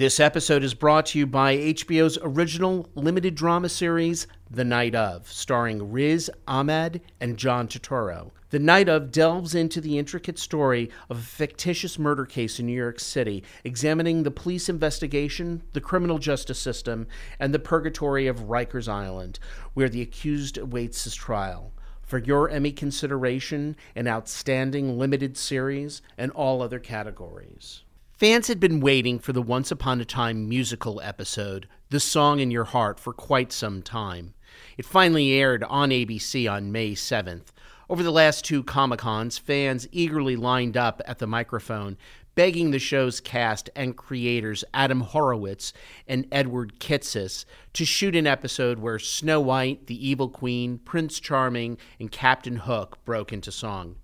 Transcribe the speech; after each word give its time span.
This 0.00 0.18
episode 0.18 0.64
is 0.64 0.72
brought 0.72 1.04
to 1.08 1.18
you 1.18 1.26
by 1.26 1.54
HBO's 1.58 2.16
original 2.22 2.88
limited 2.94 3.34
drama 3.34 3.68
series, 3.68 4.26
The 4.50 4.64
Night 4.64 4.94
of, 4.94 5.30
starring 5.30 5.92
Riz 5.92 6.30
Ahmed 6.48 7.02
and 7.20 7.36
John 7.36 7.68
Turturro. 7.68 8.30
The 8.48 8.60
Night 8.60 8.88
of 8.88 9.12
delves 9.12 9.54
into 9.54 9.78
the 9.78 9.98
intricate 9.98 10.38
story 10.38 10.88
of 11.10 11.18
a 11.18 11.22
fictitious 11.22 11.98
murder 11.98 12.24
case 12.24 12.58
in 12.58 12.64
New 12.64 12.72
York 12.72 12.98
City, 12.98 13.44
examining 13.62 14.22
the 14.22 14.30
police 14.30 14.70
investigation, 14.70 15.64
the 15.74 15.82
criminal 15.82 16.16
justice 16.16 16.58
system, 16.58 17.06
and 17.38 17.52
the 17.52 17.58
purgatory 17.58 18.26
of 18.26 18.48
Rikers 18.48 18.88
Island, 18.88 19.38
where 19.74 19.90
the 19.90 20.00
accused 20.00 20.56
awaits 20.56 21.04
his 21.04 21.14
trial. 21.14 21.74
For 22.00 22.16
your 22.16 22.48
Emmy 22.48 22.72
consideration, 22.72 23.76
an 23.94 24.08
outstanding 24.08 24.98
limited 24.98 25.36
series, 25.36 26.00
and 26.16 26.32
all 26.32 26.62
other 26.62 26.78
categories. 26.78 27.82
Fans 28.20 28.48
had 28.48 28.60
been 28.60 28.80
waiting 28.80 29.18
for 29.18 29.32
the 29.32 29.40
Once 29.40 29.70
Upon 29.70 29.98
a 29.98 30.04
Time 30.04 30.46
musical 30.46 31.00
episode, 31.00 31.66
The 31.88 31.98
Song 31.98 32.38
in 32.38 32.50
Your 32.50 32.64
Heart, 32.64 33.00
for 33.00 33.14
quite 33.14 33.50
some 33.50 33.80
time. 33.80 34.34
It 34.76 34.84
finally 34.84 35.32
aired 35.32 35.64
on 35.64 35.88
ABC 35.88 36.46
on 36.46 36.70
May 36.70 36.92
7th. 36.92 37.46
Over 37.88 38.02
the 38.02 38.10
last 38.10 38.44
two 38.44 38.62
Comic 38.62 38.98
Cons, 38.98 39.38
fans 39.38 39.88
eagerly 39.90 40.36
lined 40.36 40.76
up 40.76 41.00
at 41.06 41.18
the 41.18 41.26
microphone, 41.26 41.96
begging 42.34 42.72
the 42.72 42.78
show's 42.78 43.20
cast 43.20 43.70
and 43.74 43.96
creators, 43.96 44.64
Adam 44.74 45.00
Horowitz 45.00 45.72
and 46.06 46.26
Edward 46.30 46.78
Kitsis, 46.78 47.46
to 47.72 47.86
shoot 47.86 48.14
an 48.14 48.26
episode 48.26 48.80
where 48.80 48.98
Snow 48.98 49.40
White, 49.40 49.86
the 49.86 50.06
Evil 50.06 50.28
Queen, 50.28 50.76
Prince 50.76 51.20
Charming, 51.20 51.78
and 51.98 52.12
Captain 52.12 52.56
Hook 52.56 52.98
broke 53.06 53.32
into 53.32 53.50
song. 53.50 53.96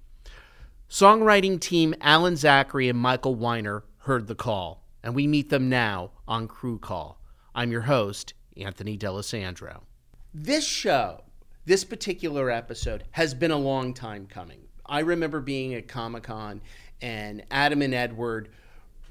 Songwriting 0.89 1.61
team 1.61 1.95
Alan 2.01 2.37
Zachary 2.37 2.89
and 2.89 2.99
Michael 2.99 3.35
Weiner 3.35 3.83
heard 4.07 4.29
the 4.29 4.35
call, 4.37 4.85
and 5.03 5.15
we 5.17 5.27
meet 5.27 5.51
them 5.51 5.69
now 5.69 6.13
on 6.29 6.47
Crew 6.47 6.79
Call. 6.79 7.21
I'm 7.57 7.73
your 7.73 7.83
host, 7.83 8.35
Anthony 8.57 8.97
D'Alessandro. 8.97 9.83
This 10.33 10.65
show, 10.65 11.23
this 11.65 11.85
particular 11.85 12.49
episode, 12.49 13.03
has 13.11 13.35
been 13.35 13.51
a 13.51 13.57
long 13.59 13.93
time 13.95 14.27
coming. 14.27 14.61
I 14.87 15.01
remember 15.01 15.41
being 15.41 15.75
at 15.75 15.89
Comic 15.89 16.23
Con 16.23 16.61
and 17.03 17.45
Adam 17.51 17.83
and 17.83 17.93
Edward 17.93 18.49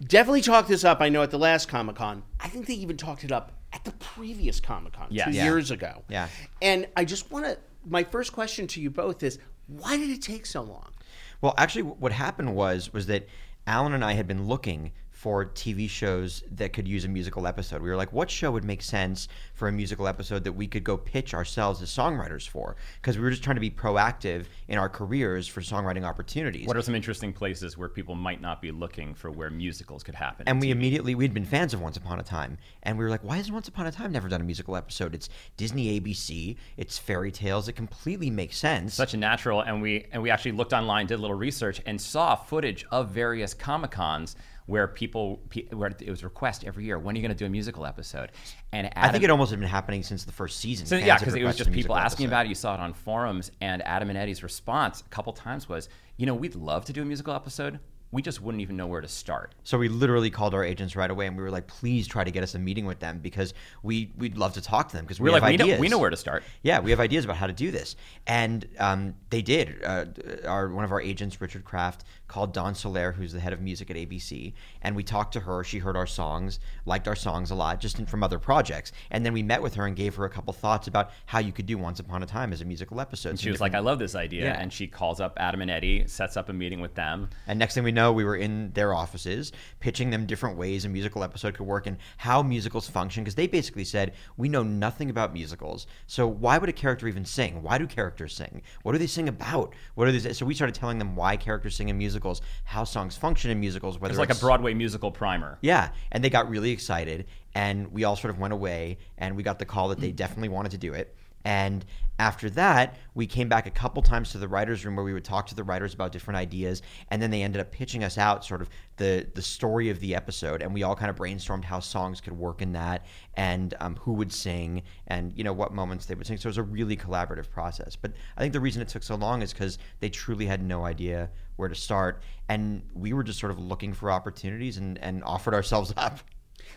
definitely 0.02 0.42
talked 0.42 0.70
this 0.70 0.86
up. 0.86 1.02
I 1.02 1.10
know 1.10 1.24
at 1.24 1.32
the 1.32 1.40
last 1.40 1.68
Comic 1.68 1.98
Con. 1.98 2.24
I 2.40 2.48
think 2.48 2.66
they 2.66 2.76
even 2.76 2.96
talked 2.96 3.26
it 3.26 3.34
up 3.34 3.52
at 3.74 3.84
the 3.84 3.92
previous 3.94 4.62
Comic 4.62 4.94
Con 4.94 5.08
Yeah. 5.10 5.26
two 5.26 5.32
Yeah. 5.32 5.44
years 5.44 5.72
ago. 5.72 6.04
Yeah. 6.08 6.30
And 6.62 6.88
I 6.96 7.04
just 7.04 7.30
want 7.32 7.44
to. 7.46 7.58
My 7.86 8.04
first 8.06 8.32
question 8.32 8.66
to 8.68 8.82
you 8.82 8.90
both 8.90 9.22
is, 9.24 9.40
why 9.68 9.98
did 9.98 10.10
it 10.10 10.22
take 10.22 10.46
so 10.46 10.62
long? 10.62 10.94
Well, 11.42 11.54
actually, 11.58 11.84
what 11.84 12.14
happened 12.14 12.56
was 12.56 12.94
was 12.94 13.08
that 13.08 13.28
Alan 13.68 13.94
and 13.94 14.06
I 14.06 14.14
had 14.14 14.28
been 14.28 14.48
looking 14.48 14.92
for 15.26 15.44
TV 15.44 15.90
shows 15.90 16.44
that 16.52 16.72
could 16.72 16.88
use 16.88 17.04
a 17.04 17.08
musical 17.08 17.48
episode. 17.48 17.82
We 17.82 17.90
were 17.90 17.96
like, 17.96 18.14
what 18.14 18.30
show 18.30 18.52
would 18.52 18.64
make 18.64 18.84
sense 18.84 19.28
for 19.56 19.68
a 19.68 19.72
musical 19.72 20.08
episode 20.08 20.44
that 20.44 20.52
we 20.52 20.68
could 20.68 20.84
go 20.84 20.98
pitch 20.98 21.34
ourselves 21.34 21.82
as 21.82 21.90
songwriters 21.90 22.48
for? 22.48 22.76
Because 23.02 23.18
we 23.18 23.24
were 23.24 23.32
just 23.32 23.44
trying 23.44 23.56
to 23.56 23.60
be 23.60 23.72
proactive 23.72 24.46
in 24.68 24.78
our 24.78 24.88
careers 24.88 25.48
for 25.48 25.62
songwriting 25.62 26.04
opportunities. 26.04 26.68
What 26.68 26.78
are 26.78 26.82
some 26.84 26.94
interesting 26.94 27.34
places 27.34 27.76
where 27.76 27.90
people 27.90 28.14
might 28.14 28.40
not 28.40 28.62
be 28.62 28.72
looking 28.72 29.16
for 29.16 29.32
where 29.32 29.50
musicals 29.50 30.04
could 30.04 30.14
happen? 30.14 30.48
and 30.48 30.62
we 30.62 30.68
TV? 30.68 30.72
immediately 30.74 31.16
we'd 31.16 31.34
been 31.34 31.44
fans 31.44 31.74
of 31.74 31.82
Once 31.82 31.98
Upon 31.98 32.20
a 32.20 32.24
Time, 32.24 32.60
and 32.84 32.96
we 32.96 33.04
were 33.04 33.10
like, 33.10 33.24
"Why 33.24 33.38
has 33.38 33.52
Once 33.52 33.68
Upon 33.68 33.88
a 33.88 33.92
Time 33.92 34.12
never 34.12 34.30
done 34.30 34.42
a 34.42 34.44
musical 34.44 34.76
episode? 34.76 35.16
It's 35.16 35.28
Disney 35.58 36.00
ABC, 36.00 36.56
it's 36.78 37.00
fairy 37.00 37.32
tales. 37.32 37.68
It 37.68 37.74
completely 37.74 38.30
makes 38.30 38.58
sense." 38.58 38.94
such 38.94 39.16
a 39.16 39.18
natural 39.18 39.62
and 39.62 39.82
we 39.82 40.06
and 40.12 40.22
we 40.22 40.30
actually 40.30 40.52
looked 40.52 40.72
online 40.72 41.08
did 41.08 41.16
a 41.16 41.22
little 41.22 41.36
research 41.36 41.82
and 41.88 42.00
saw 42.00 42.36
footage 42.36 42.86
of 42.92 43.10
various 43.10 43.56
comic 43.56 43.90
cons 43.90 44.36
where 44.66 44.88
people 44.88 45.42
where 45.72 45.90
it 46.00 46.10
was 46.10 46.24
request 46.24 46.64
every 46.66 46.86
year 46.86 46.98
when 46.98 47.16
are 47.16 47.18
you 47.18 47.22
going 47.22 47.36
to 47.36 47.38
do 47.38 47.46
a 47.46 47.50
musical 47.50 47.86
episode? 47.86 48.32
And 48.72 48.90
I 48.96 49.10
think 49.10 49.24
it 49.24 49.30
almost 49.30 49.52
had 49.52 49.60
been 49.60 49.70
happening 49.70 50.04
since 50.04 50.24
the 50.24 50.32
first 50.32 50.60
season. 50.60 50.86
so 50.86 50.96
yeah 50.98 51.18
because 51.18 51.36
it 51.36 51.44
was 51.44 51.56
just 51.56 51.72
people 51.72 51.96
asking 51.96 52.26
episode. 52.26 52.36
about 52.36 52.46
it. 52.46 52.50
You 52.50 52.56
saw 52.56 52.74
it 52.74 52.80
on 52.80 52.94
forums 52.94 53.52
and 53.62 53.82
adam 53.84 54.10
and 54.10 54.18
eddie's 54.18 54.44
response 54.44 55.02
a 55.02 55.10
couple 55.10 55.34
times 55.34 55.70
was 55.70 55.90
you 56.18 56.26
know 56.26 56.34
we'd 56.34 56.56
love 56.56 56.86
to 56.86 56.94
do 56.94 57.02
a 57.02 57.06
musical 57.06 57.34
episode. 57.34 57.80
We 58.12 58.22
just 58.22 58.40
wouldn't 58.40 58.62
even 58.62 58.78
know 58.78 58.88
where 58.88 59.02
to 59.02 59.10
start. 59.10 59.56
So 59.66 59.78
we 59.78 59.90
literally 59.90 60.30
called 60.30 60.54
our 60.54 60.64
agents 60.64 60.96
right 60.96 61.12
away, 61.12 61.28
and 61.28 61.36
we 61.36 61.44
were 61.44 61.50
like, 61.50 61.68
"Please 61.68 62.08
try 62.08 62.24
to 62.24 62.32
get 62.32 62.44
us 62.44 62.56
a 62.56 62.60
meeting 62.60 62.86
with 62.86 63.00
them 63.00 63.20
because 63.20 63.54
we 63.84 64.14
we'd 64.16 64.38
love 64.38 64.54
to 64.54 64.62
talk 64.62 64.88
to 64.90 64.96
them 64.96 65.04
because 65.04 65.20
we 65.20 65.30
we're 65.30 65.34
have 65.34 65.44
like 65.44 65.60
we 65.60 65.72
know, 65.72 65.80
we 65.80 65.90
know 65.90 65.98
where 65.98 66.12
to 66.12 66.16
start. 66.16 66.44
Yeah, 66.62 66.80
we 66.80 66.92
have 66.92 67.02
ideas 67.02 67.26
about 67.26 67.36
how 67.36 67.48
to 67.48 67.54
do 67.54 67.72
this, 67.72 67.98
and 68.26 68.66
um, 68.80 69.16
they 69.32 69.42
did. 69.42 69.84
Uh, 69.84 70.06
our 70.48 70.70
one 70.70 70.86
of 70.86 70.94
our 70.94 71.02
agents, 71.02 71.42
Richard 71.42 71.66
Kraft, 71.66 72.06
called 72.28 72.54
Dawn 72.54 72.74
Soler, 72.76 73.12
who's 73.12 73.34
the 73.34 73.40
head 73.40 73.54
of 73.54 73.62
music 73.62 73.90
at 73.92 73.96
ABC, 73.98 74.54
and 74.82 74.96
we 74.96 75.04
talked 75.04 75.34
to 75.34 75.42
her. 75.42 75.64
She 75.64 75.80
heard 75.80 75.96
our 75.96 76.08
songs, 76.08 76.60
liked 76.86 77.08
our 77.08 77.16
songs 77.16 77.52
a 77.52 77.56
lot, 77.56 77.80
just 77.80 77.98
from 78.08 78.24
other 78.24 78.40
projects, 78.40 78.92
and 79.12 79.26
then 79.26 79.34
we 79.34 79.44
met 79.44 79.62
with 79.62 79.76
her 79.76 79.86
and 79.86 79.96
gave 79.96 80.16
her 80.16 80.26
a 80.26 80.30
couple 80.30 80.54
thoughts 80.54 80.88
about 80.88 81.12
how 81.28 81.40
you 81.40 81.52
could 81.52 81.66
do 81.66 81.78
Once 81.78 82.00
Upon 82.00 82.24
a 82.24 82.26
Time 82.26 82.52
as 82.54 82.62
a 82.62 82.66
musical 82.66 83.00
episode. 83.00 83.30
and 83.30 83.40
she 83.40 83.52
was 83.52 83.62
like 83.62 83.76
i 83.76 83.80
love 83.80 84.00
this 84.00 84.16
idea 84.16 84.46
Yeah. 84.46 84.60
and 84.62 84.72
she 84.74 84.88
calls 84.88 85.20
up 85.20 85.34
adam 85.38 85.62
and 85.62 85.70
eddie 85.72 86.06
sets 86.08 86.36
up 86.38 86.50
a 86.50 86.54
meeting 86.54 86.82
with 86.82 86.96
them 86.96 87.30
And 87.48 87.60
next 87.60 87.76
thing 87.76 87.84
we 87.84 87.92
know, 87.92 88.12
we 88.12 88.24
were 88.24 88.36
in 88.36 88.72
their 88.74 88.94
offices 88.94 89.52
pitching 89.80 90.10
them 90.10 90.26
different 90.26 90.58
ways 90.58 90.86
a 90.86 90.90
musical 90.90 91.24
episode 91.24 91.54
could 91.54 91.66
work 91.68 91.86
and 91.88 91.98
how 92.18 92.42
musicals 92.42 92.90
function. 92.90 93.24
Because 93.24 93.36
they 93.36 93.48
basically 93.48 93.84
said, 93.86 94.14
we 94.38 94.50
know 94.50 94.64
nothing 94.64 95.10
about 95.10 95.34
musicals. 95.34 95.86
So 96.08 96.28
why 96.28 96.58
would 96.58 96.70
a 96.70 96.74
character 96.74 97.08
even 97.08 97.26
sing? 97.26 97.62
Why 97.62 97.78
do 97.78 97.86
characters 97.88 98.34
sing? 98.34 98.62
What 98.84 98.94
do 98.94 98.98
they 98.98 99.08
sing 99.08 99.28
about? 99.30 99.74
What 99.96 100.08
are 100.08 100.12
these? 100.12 100.38
So 100.38 100.46
we 100.46 100.54
started 100.54 100.76
telling 100.76 100.98
them 100.98 101.16
why 101.16 101.38
characters 101.38 101.76
sing 101.76 101.90
in 101.90 101.98
musicals, 101.98 102.15
how 102.64 102.84
songs 102.84 103.18
function 103.18 103.52
in 103.52 103.60
musicals, 103.60 104.00
whether 104.00 104.12
it's 104.12 104.20
like 104.20 104.30
a 104.30 104.40
broadway 104.40 104.74
musical 104.74 105.12
primer 105.12 105.58
yeah, 105.62 105.90
and 106.12 106.24
they 106.24 106.30
got 106.30 106.50
really 106.50 106.72
excited, 106.72 107.26
and 107.54 107.92
we 107.92 108.04
all 108.04 108.16
sort 108.16 108.34
of 108.34 108.40
went 108.40 108.54
away, 108.54 108.98
and 109.18 109.36
we 109.36 109.44
got 109.44 109.60
the 109.60 109.66
call 109.66 109.90
that 109.90 110.00
they 110.00 110.12
definitely 110.12 110.50
wanted 110.50 110.72
to 110.72 110.78
do 110.78 110.94
it. 110.94 111.16
And 111.44 111.86
after 112.18 112.50
that, 112.52 112.96
we 113.14 113.28
came 113.28 113.50
back 113.50 113.68
a 113.68 113.72
couple 113.72 114.02
times 114.02 114.32
to 114.32 114.38
the 114.38 114.48
writers' 114.48 114.86
room 114.86 114.96
where 114.96 115.04
we 115.04 115.14
would 115.14 115.26
talk 115.26 115.48
to 115.48 115.56
the 115.56 115.64
writers 115.64 115.94
about 115.94 116.12
different 116.12 116.38
ideas, 116.38 116.82
and 117.10 117.22
then 117.22 117.30
they 117.30 117.44
ended 117.44 117.60
up 117.60 117.72
pitching 117.72 118.04
us 118.04 118.18
out 118.18 118.46
sort 118.46 118.62
of 118.62 118.70
the 118.98 119.28
the 119.34 119.42
story 119.42 119.90
of 119.90 120.00
the 120.00 120.16
episode, 120.16 120.62
and 120.62 120.74
we 120.74 120.84
all 120.84 120.96
kind 120.96 121.10
of 121.10 121.18
brainstormed 121.18 121.66
how 121.66 121.80
songs 121.80 122.22
could 122.22 122.34
work 122.34 122.62
in 122.62 122.72
that, 122.74 123.06
and 123.36 123.74
um, 123.82 123.98
who 123.98 124.14
would 124.14 124.32
sing, 124.32 124.82
and 125.08 125.34
you 125.36 125.44
know 125.44 125.54
what 125.54 125.74
moments 125.74 126.06
they 126.06 126.16
would 126.16 126.26
sing. 126.26 126.38
So 126.38 126.48
it 126.48 126.52
was 126.52 126.58
a 126.58 126.64
really 126.64 126.96
collaborative 126.96 127.50
process. 127.50 127.96
But 127.96 128.14
I 128.38 128.42
think 128.42 128.54
the 128.54 128.62
reason 128.62 128.82
it 128.82 128.88
took 128.88 129.04
so 129.04 129.16
long 129.16 129.42
is 129.42 129.52
because 129.52 129.78
they 130.00 130.10
truly 130.10 130.46
had 130.46 130.64
no 130.64 130.86
idea 130.86 131.30
where 131.58 131.70
to 131.70 131.76
start, 131.76 132.22
and 132.48 132.82
we 132.94 133.12
were 133.12 133.24
just 133.24 133.40
sort 133.40 133.52
of 133.52 133.60
looking 133.60 133.94
for 133.94 134.10
opportunities 134.10 134.78
and, 134.78 134.98
and 135.00 135.24
offered 135.24 135.54
ourselves 135.54 135.94
up. 135.98 136.20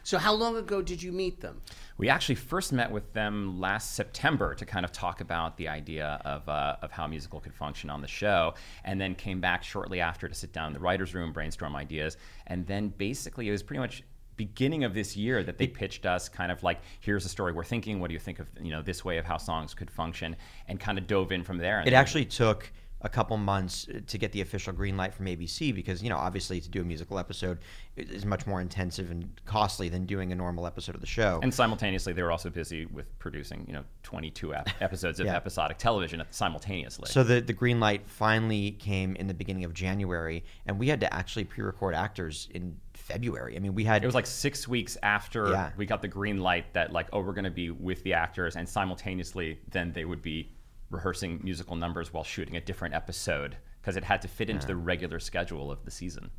So, 0.03 0.19
how 0.19 0.35
long 0.35 0.57
ago 0.57 0.83
did 0.83 1.03
you 1.03 1.13
meet 1.13 1.41
them? 1.41 1.61
We 1.97 2.09
actually 2.09 2.37
first 2.37 2.73
met 2.73 2.91
with 2.91 3.13
them 3.13 3.61
last 3.61 3.95
September 3.95 4.55
to 4.55 4.65
kind 4.65 4.85
of 4.85 4.93
talk 4.93 5.21
about 5.21 5.57
the 5.57 5.69
idea 5.69 6.21
of, 6.25 6.49
uh, 6.49 6.77
of 6.83 6.93
how 6.93 7.07
musical 7.07 7.41
could 7.41 7.55
function 7.55 7.91
on 7.91 8.01
the 8.01 8.09
show, 8.09 8.55
and 8.85 9.01
then 9.01 9.15
came 9.15 9.41
back 9.41 9.63
shortly 9.63 10.01
after 10.01 10.29
to 10.29 10.35
sit 10.35 10.53
down 10.53 10.69
in 10.69 10.73
the 10.73 10.81
writers' 10.81 11.15
room, 11.15 11.33
brainstorm 11.33 11.75
ideas, 11.77 12.17
and 12.47 12.67
then 12.67 12.89
basically 12.89 13.49
it 13.49 13.53
was 13.53 13.63
pretty 13.63 13.81
much 13.81 14.03
beginning 14.39 14.85
of 14.85 14.95
this 14.95 15.17
year 15.17 15.43
that 15.43 15.59
they 15.59 15.67
pitched 15.67 16.07
us 16.07 16.29
kind 16.29 16.53
of 16.53 16.63
like 16.63 16.81
here's 17.01 17.27
a 17.27 17.29
story 17.29 17.53
we're 17.53 17.65
thinking 17.65 17.99
what 17.99 18.07
do 18.07 18.15
you 18.15 18.21
think 18.21 18.39
of 18.39 18.47
you 18.63 18.71
know 18.71 18.81
this 18.81 19.05
way 19.05 19.19
of 19.19 19.25
how 19.25 19.37
songs 19.37 19.75
could 19.75 19.91
function 19.91 20.37
and 20.69 20.79
kind 20.79 20.97
of 20.97 21.09
dove 21.09 21.33
in 21.33 21.43
from 21.43 21.59
there 21.59 21.81
and 21.81 21.89
It 21.89 21.93
actually 21.93 22.25
took 22.25 22.71
a 23.03 23.09
couple 23.09 23.37
months 23.37 23.87
uh, 23.95 24.01
to 24.07 24.19
get 24.19 24.33
the 24.33 24.41
official 24.41 24.73
green 24.73 24.97
light 24.97 25.15
from 25.15 25.27
ABC 25.27 25.73
because 25.75 26.03
you 26.03 26.09
know 26.09 26.17
obviously 26.17 26.61
to 26.61 26.69
do 26.69 26.81
a 26.81 26.85
musical 26.85 27.19
episode 27.19 27.59
is 27.97 28.25
much 28.25 28.47
more 28.47 28.61
intensive 28.61 29.11
and 29.13 29.41
costly 29.45 29.89
than 29.89 30.05
doing 30.05 30.33
a 30.33 30.35
normal 30.35 30.67
episode 30.67 30.95
of 30.95 31.01
the 31.01 31.07
show. 31.07 31.39
and 31.43 31.55
simultaneously 31.55 32.13
they 32.13 32.23
were 32.23 32.33
also 32.33 32.51
busy 32.51 32.87
with 32.87 33.17
producing 33.21 33.65
you 33.69 33.73
know 33.73 33.85
22 34.03 34.55
ep- 34.55 34.69
episodes 34.81 35.21
of 35.21 35.27
Yeah. 35.27 35.37
episodic 35.37 35.79
television 35.79 36.23
simultaneously 36.31 37.09
So 37.09 37.23
the 37.23 37.41
the 37.41 37.53
green 37.53 37.79
light 37.79 38.03
finally 38.09 38.73
came 38.73 39.15
in 39.17 39.27
the 39.29 39.35
beginning 39.35 39.65
of 39.65 39.75
January, 39.75 40.45
and 40.67 40.79
we 40.79 40.89
had 40.89 41.01
to 41.01 41.15
actually 41.15 41.45
pre-record 41.45 41.95
actors 41.95 42.49
in 42.53 42.77
February. 42.95 43.57
I 43.57 43.61
mean, 43.61 43.75
we 43.75 43.85
had 43.85 44.03
It 44.03 44.07
was 44.07 44.15
like 44.15 44.27
six 44.27 44.67
weeks 44.67 44.97
after 45.03 45.51
Yeah. 45.51 45.71
we 45.77 45.87
got 45.87 46.03
the 46.03 46.09
green 46.09 46.39
light 46.41 46.73
that 46.75 46.93
like, 46.93 47.07
oh, 47.13 47.21
we're 47.21 47.33
going 47.33 47.45
to 47.45 47.51
be 47.51 47.71
with 47.71 48.03
the 48.03 48.15
actors, 48.15 48.57
and 48.57 48.69
simultaneously, 48.69 49.59
then 49.71 49.93
they 49.93 50.05
would 50.05 50.21
be 50.23 50.51
rehearsing 50.91 51.41
musical 51.43 51.77
numbers 51.77 52.13
while 52.13 52.25
shooting 52.25 52.57
a 52.57 52.61
different 52.61 52.95
episode 52.95 53.57
because 53.81 53.97
it 53.97 54.05
had 54.05 54.23
to 54.23 54.29
fit 54.29 54.51
into 54.51 54.67
the 54.67 54.77
regular 54.77 55.21
schedule 55.21 55.71
of 55.71 55.85
the 55.85 55.91
season. 55.91 56.31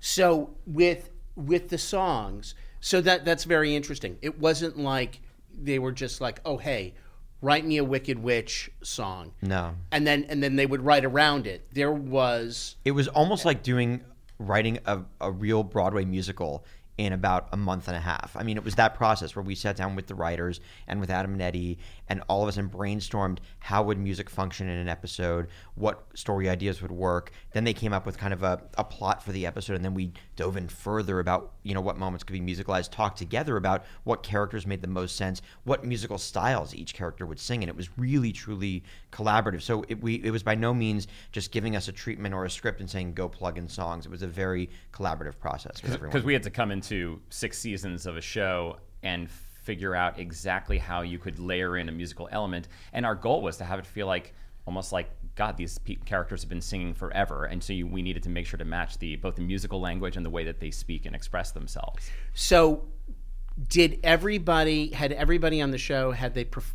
So 0.00 0.56
with 0.66 1.10
with 1.34 1.70
the 1.70 1.78
songs, 1.78 2.54
so 2.80 3.00
that 3.00 3.24
that's 3.24 3.44
very 3.44 3.74
interesting. 3.74 4.18
It 4.22 4.38
wasn't 4.38 4.78
like 4.78 5.20
they 5.52 5.78
were 5.78 5.92
just 5.92 6.20
like, 6.20 6.40
"Oh, 6.44 6.58
hey, 6.58 6.94
write 7.40 7.64
me 7.64 7.78
a 7.78 7.84
Wicked 7.84 8.18
Witch 8.18 8.70
song." 8.82 9.32
no. 9.42 9.74
And 9.90 10.06
then 10.06 10.24
and 10.28 10.42
then 10.42 10.56
they 10.56 10.66
would 10.66 10.82
write 10.82 11.04
around 11.04 11.46
it. 11.46 11.66
There 11.72 11.92
was 11.92 12.76
It 12.84 12.92
was 12.92 13.08
almost 13.08 13.44
like 13.44 13.62
doing 13.62 14.02
writing 14.38 14.78
a, 14.86 15.00
a 15.20 15.30
real 15.30 15.62
Broadway 15.62 16.04
musical 16.04 16.64
in 16.98 17.12
about 17.12 17.48
a 17.52 17.56
month 17.56 17.88
and 17.88 17.96
a 17.96 18.00
half. 18.00 18.36
I 18.36 18.42
mean, 18.42 18.56
it 18.56 18.64
was 18.64 18.74
that 18.74 18.94
process 18.94 19.34
where 19.34 19.42
we 19.42 19.54
sat 19.54 19.76
down 19.76 19.96
with 19.96 20.06
the 20.06 20.14
writers 20.14 20.60
and 20.86 21.00
with 21.00 21.10
Adam 21.10 21.32
and 21.32 21.42
Eddie, 21.42 21.78
and 22.08 22.22
all 22.28 22.42
of 22.42 22.48
us 22.48 22.58
and 22.58 22.70
brainstormed 22.70 23.38
how 23.60 23.82
would 23.82 23.98
music 23.98 24.28
function 24.28 24.68
in 24.68 24.76
an 24.76 24.88
episode, 24.88 25.48
what 25.74 26.04
story 26.14 26.50
ideas 26.50 26.82
would 26.82 26.92
work. 26.92 27.32
Then 27.52 27.64
they 27.64 27.72
came 27.72 27.94
up 27.94 28.04
with 28.04 28.18
kind 28.18 28.34
of 28.34 28.42
a, 28.42 28.60
a 28.76 28.84
plot 28.84 29.22
for 29.22 29.32
the 29.32 29.46
episode, 29.46 29.76
and 29.76 29.84
then 29.84 29.94
we 29.94 30.12
dove 30.36 30.56
in 30.56 30.68
further 30.68 31.18
about 31.18 31.52
you 31.62 31.72
know 31.72 31.80
what 31.80 31.96
moments 31.96 32.24
could 32.24 32.34
be 32.34 32.40
musicalized, 32.40 32.90
talked 32.90 33.16
together 33.16 33.56
about 33.56 33.84
what 34.04 34.22
characters 34.22 34.66
made 34.66 34.82
the 34.82 34.88
most 34.88 35.16
sense, 35.16 35.40
what 35.64 35.84
musical 35.84 36.18
styles 36.18 36.74
each 36.74 36.92
character 36.92 37.24
would 37.24 37.40
sing, 37.40 37.62
and 37.62 37.70
it 37.70 37.76
was 37.76 37.96
really 37.96 38.32
truly 38.32 38.82
collaborative. 39.10 39.62
So 39.62 39.84
it, 39.88 40.02
we 40.02 40.16
it 40.16 40.30
was 40.30 40.42
by 40.42 40.54
no 40.54 40.74
means 40.74 41.06
just 41.30 41.52
giving 41.52 41.74
us 41.74 41.88
a 41.88 41.92
treatment 41.92 42.34
or 42.34 42.44
a 42.44 42.50
script 42.50 42.80
and 42.80 42.90
saying 42.90 43.14
go 43.14 43.28
plug 43.28 43.56
in 43.56 43.66
songs. 43.66 44.04
It 44.04 44.10
was 44.10 44.22
a 44.22 44.26
very 44.26 44.68
collaborative 44.92 45.38
process 45.38 45.80
because 45.80 46.22
we 46.22 46.34
had 46.34 46.42
to 46.42 46.50
come 46.50 46.70
into 46.82 47.20
six 47.30 47.58
seasons 47.58 48.06
of 48.06 48.16
a 48.16 48.20
show 48.20 48.76
and 49.02 49.30
figure 49.30 49.94
out 49.94 50.18
exactly 50.18 50.78
how 50.78 51.02
you 51.02 51.18
could 51.18 51.38
layer 51.38 51.76
in 51.76 51.88
a 51.88 51.92
musical 51.92 52.28
element. 52.32 52.66
And 52.92 53.06
our 53.06 53.14
goal 53.14 53.40
was 53.40 53.56
to 53.58 53.64
have 53.64 53.78
it 53.78 53.86
feel 53.86 54.06
like 54.06 54.34
almost 54.66 54.92
like 54.92 55.10
god 55.34 55.56
these 55.56 55.80
characters 56.04 56.42
have 56.42 56.48
been 56.48 56.60
singing 56.60 56.92
forever. 56.94 57.44
And 57.44 57.62
so 57.62 57.72
you, 57.72 57.86
we 57.86 58.02
needed 58.02 58.24
to 58.24 58.28
make 58.28 58.46
sure 58.46 58.58
to 58.58 58.64
match 58.64 58.98
the 58.98 59.16
both 59.16 59.36
the 59.36 59.42
musical 59.42 59.80
language 59.80 60.16
and 60.16 60.26
the 60.26 60.30
way 60.30 60.44
that 60.44 60.58
they 60.58 60.70
speak 60.70 61.06
and 61.06 61.14
express 61.14 61.52
themselves. 61.52 62.10
So, 62.34 62.84
did 63.68 64.00
everybody 64.02 64.90
had 64.92 65.12
everybody 65.12 65.60
on 65.60 65.70
the 65.70 65.78
show 65.78 66.10
had 66.10 66.34
they 66.34 66.44
perf- 66.44 66.74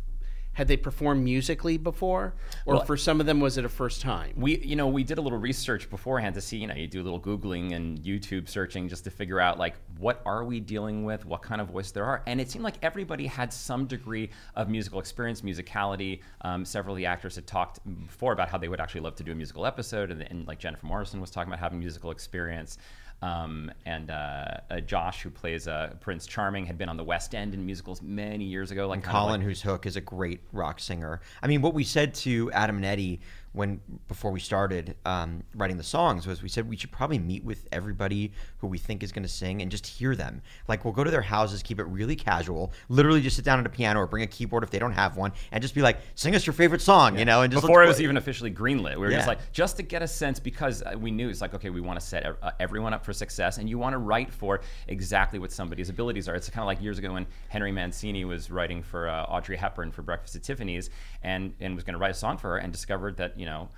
had 0.58 0.66
they 0.66 0.76
performed 0.76 1.22
musically 1.22 1.78
before, 1.78 2.34
or 2.66 2.74
Well- 2.74 2.84
for 2.84 2.96
some 2.96 3.20
of 3.20 3.26
them 3.26 3.38
was 3.38 3.56
it 3.58 3.64
a 3.64 3.68
first 3.68 4.00
time? 4.00 4.32
we 4.36 4.58
you 4.58 4.74
know 4.74 4.88
we 4.88 5.04
did 5.04 5.18
a 5.18 5.20
little 5.20 5.38
research 5.38 5.88
beforehand 5.88 6.34
to 6.34 6.40
see 6.40 6.56
you 6.56 6.66
know 6.66 6.74
you 6.74 6.88
do 6.88 7.00
a 7.00 7.06
little 7.08 7.20
googling 7.20 7.74
and 7.76 8.00
youtube 8.00 8.48
searching 8.48 8.88
just 8.88 9.04
to 9.04 9.10
figure 9.10 9.38
out 9.38 9.56
like 9.58 9.76
what 9.98 10.20
are 10.26 10.44
we 10.44 10.60
dealing 10.60 11.04
with? 11.04 11.24
What 11.24 11.42
kind 11.42 11.60
of 11.60 11.68
voice 11.68 11.90
there 11.90 12.04
are? 12.04 12.22
And 12.26 12.40
it 12.40 12.50
seemed 12.50 12.64
like 12.64 12.76
everybody 12.82 13.26
had 13.26 13.52
some 13.52 13.86
degree 13.86 14.30
of 14.54 14.68
musical 14.68 15.00
experience 15.00 15.40
musicality. 15.42 16.20
Um, 16.42 16.64
several 16.64 16.94
of 16.94 16.98
the 16.98 17.06
actors 17.06 17.34
had 17.34 17.46
talked 17.46 17.80
before 18.06 18.32
about 18.32 18.48
how 18.48 18.58
they 18.58 18.68
would 18.68 18.80
actually 18.80 19.00
love 19.00 19.16
to 19.16 19.24
do 19.24 19.32
a 19.32 19.34
musical 19.34 19.66
episode. 19.66 20.10
And, 20.10 20.22
and 20.22 20.46
like 20.46 20.58
jennifer 20.58 20.86
morrison 20.86 21.20
was 21.20 21.30
talking 21.30 21.50
about 21.52 21.60
having 21.60 21.78
musical 21.78 22.10
experience 22.10 22.78
um, 23.20 23.70
and 23.84 24.10
uh, 24.10 24.58
uh, 24.70 24.80
Josh, 24.80 25.22
who 25.22 25.30
plays 25.30 25.66
uh, 25.66 25.94
Prince 26.00 26.26
Charming, 26.26 26.66
had 26.66 26.78
been 26.78 26.88
on 26.88 26.96
the 26.96 27.04
West 27.04 27.34
End 27.34 27.52
in 27.52 27.66
musicals 27.66 28.00
many 28.00 28.44
years 28.44 28.70
ago. 28.70 28.88
Like 28.88 29.02
Colin, 29.02 29.40
like- 29.40 29.46
who's 29.46 29.62
Hook, 29.62 29.86
is 29.86 29.96
a 29.96 30.00
great 30.00 30.40
rock 30.52 30.78
singer. 30.78 31.20
I 31.42 31.48
mean, 31.48 31.60
what 31.60 31.74
we 31.74 31.82
said 31.84 32.14
to 32.14 32.50
Adam 32.52 32.76
and 32.76 32.84
Eddie 32.84 33.20
when 33.52 33.80
before 34.06 34.30
we 34.30 34.40
started 34.40 34.96
um, 35.04 35.42
writing 35.54 35.76
the 35.76 35.82
songs 35.82 36.26
was 36.26 36.42
we 36.42 36.48
said 36.48 36.68
we 36.68 36.76
should 36.76 36.92
probably 36.92 37.18
meet 37.18 37.44
with 37.44 37.66
everybody 37.72 38.32
who 38.58 38.66
we 38.66 38.78
think 38.78 39.02
is 39.02 39.12
going 39.12 39.22
to 39.22 39.28
sing 39.28 39.62
and 39.62 39.70
just 39.70 39.86
hear 39.86 40.14
them. 40.14 40.42
Like 40.66 40.84
we'll 40.84 40.94
go 40.94 41.04
to 41.04 41.10
their 41.10 41.22
houses, 41.22 41.62
keep 41.62 41.78
it 41.80 41.84
really 41.84 42.16
casual, 42.16 42.72
literally 42.88 43.20
just 43.20 43.36
sit 43.36 43.44
down 43.44 43.58
at 43.58 43.66
a 43.66 43.70
piano 43.70 44.00
or 44.00 44.06
bring 44.06 44.22
a 44.22 44.26
keyboard 44.26 44.62
if 44.62 44.70
they 44.70 44.78
don't 44.78 44.92
have 44.92 45.16
one, 45.16 45.32
and 45.52 45.62
just 45.62 45.74
be 45.74 45.82
like, 45.82 45.98
"Sing 46.14 46.34
us 46.34 46.46
your 46.46 46.54
favorite 46.54 46.80
song," 46.80 47.18
you 47.18 47.24
know, 47.24 47.42
and 47.42 47.52
just 47.52 47.62
before 47.62 47.82
it 47.82 47.88
was 47.88 48.00
even 48.00 48.16
officially 48.16 48.50
greenlit. 48.50 48.94
We 48.94 49.06
were 49.06 49.10
just 49.10 49.28
like, 49.28 49.52
just 49.52 49.76
to 49.76 49.82
get 49.82 50.02
a 50.02 50.08
sense, 50.08 50.38
because 50.40 50.82
uh, 50.82 50.94
we 50.98 51.10
knew 51.10 51.28
it's 51.28 51.40
like, 51.40 51.54
okay, 51.54 51.70
we 51.70 51.80
want 51.80 51.98
to 51.98 52.04
set 52.04 52.26
uh, 52.26 52.50
everyone 52.60 52.92
up 52.94 53.04
for 53.04 53.12
success, 53.12 53.58
and 53.58 53.68
you 53.68 53.78
want 53.78 53.94
to 53.94 53.98
write 53.98 54.32
for 54.32 54.60
exactly 54.86 55.38
what 55.38 55.52
somebody's 55.52 55.88
abilities 55.88 56.28
are. 56.28 56.34
It's 56.34 56.48
kind 56.50 56.62
of 56.62 56.66
like 56.66 56.82
years 56.82 56.98
ago 56.98 57.12
when 57.12 57.26
Henry 57.48 57.72
Mancini 57.72 58.24
was 58.24 58.50
writing 58.50 58.82
for 58.82 59.08
uh, 59.08 59.24
Audrey 59.24 59.56
Hepburn 59.56 59.92
for 59.92 60.02
Breakfast 60.02 60.36
at 60.36 60.42
Tiffany's, 60.42 60.90
and 61.22 61.54
and 61.60 61.74
was 61.74 61.84
going 61.84 61.94
to 61.94 61.98
write 61.98 62.10
a 62.10 62.14
song 62.14 62.36
for 62.36 62.50
her, 62.50 62.58
and 62.58 62.72
discovered 62.72 63.16
that 63.16 63.37
you 63.38 63.46
know. 63.46 63.68